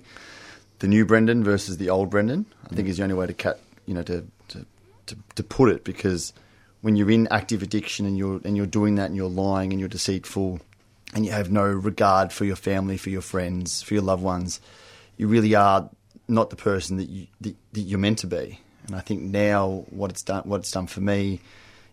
[0.78, 2.46] the new Brendan versus the old Brendan.
[2.70, 4.66] I think is the only way to cut you know to, to
[5.06, 6.32] to to put it because
[6.80, 9.80] when you're in active addiction and you're and you're doing that and you're lying and
[9.80, 10.60] you're deceitful
[11.14, 14.60] and you have no regard for your family, for your friends, for your loved ones,
[15.16, 15.88] you really are
[16.28, 18.60] not the person that you that, that you're meant to be.
[18.86, 21.40] And I think now what it's done what it's done for me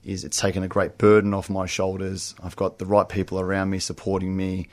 [0.03, 2.35] is it's taken a great burden off my shoulders.
[2.43, 4.67] I've got the right people around me supporting me.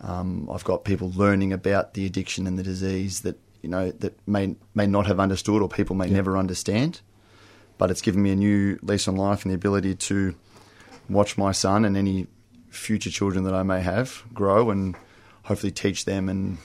[0.00, 4.16] Um, I've got people learning about the addiction and the disease that you know that
[4.26, 7.00] may may not have understood or people may never understand.
[7.78, 10.34] But it's given me a new lease on life and the ability to
[11.08, 12.28] watch my son and any
[12.72, 14.96] future children that I may have grow and
[15.44, 16.58] hopefully teach them and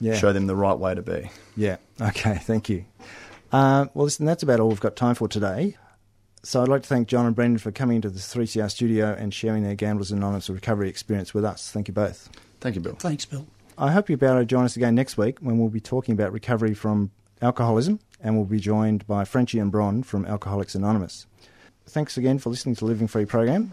[0.00, 0.16] Yeah.
[0.16, 1.30] show them the right way to be.
[1.56, 1.76] Yeah.
[2.00, 2.34] Okay.
[2.42, 2.84] Thank you.
[3.52, 5.76] Uh, well, listen, that's about all we've got time for today.
[6.42, 9.32] So I'd like to thank John and Brendan for coming into the 3CR studio and
[9.32, 11.70] sharing their Gamblers Anonymous recovery experience with us.
[11.70, 12.28] Thank you both.
[12.60, 12.94] Thank you, Bill.
[12.96, 13.46] Thanks, Bill.
[13.78, 16.14] I hope you'll be able to join us again next week when we'll be talking
[16.14, 21.26] about recovery from alcoholism and we'll be joined by Frenchie and Bron from Alcoholics Anonymous.
[21.86, 23.72] Thanks again for listening to the Living Free program.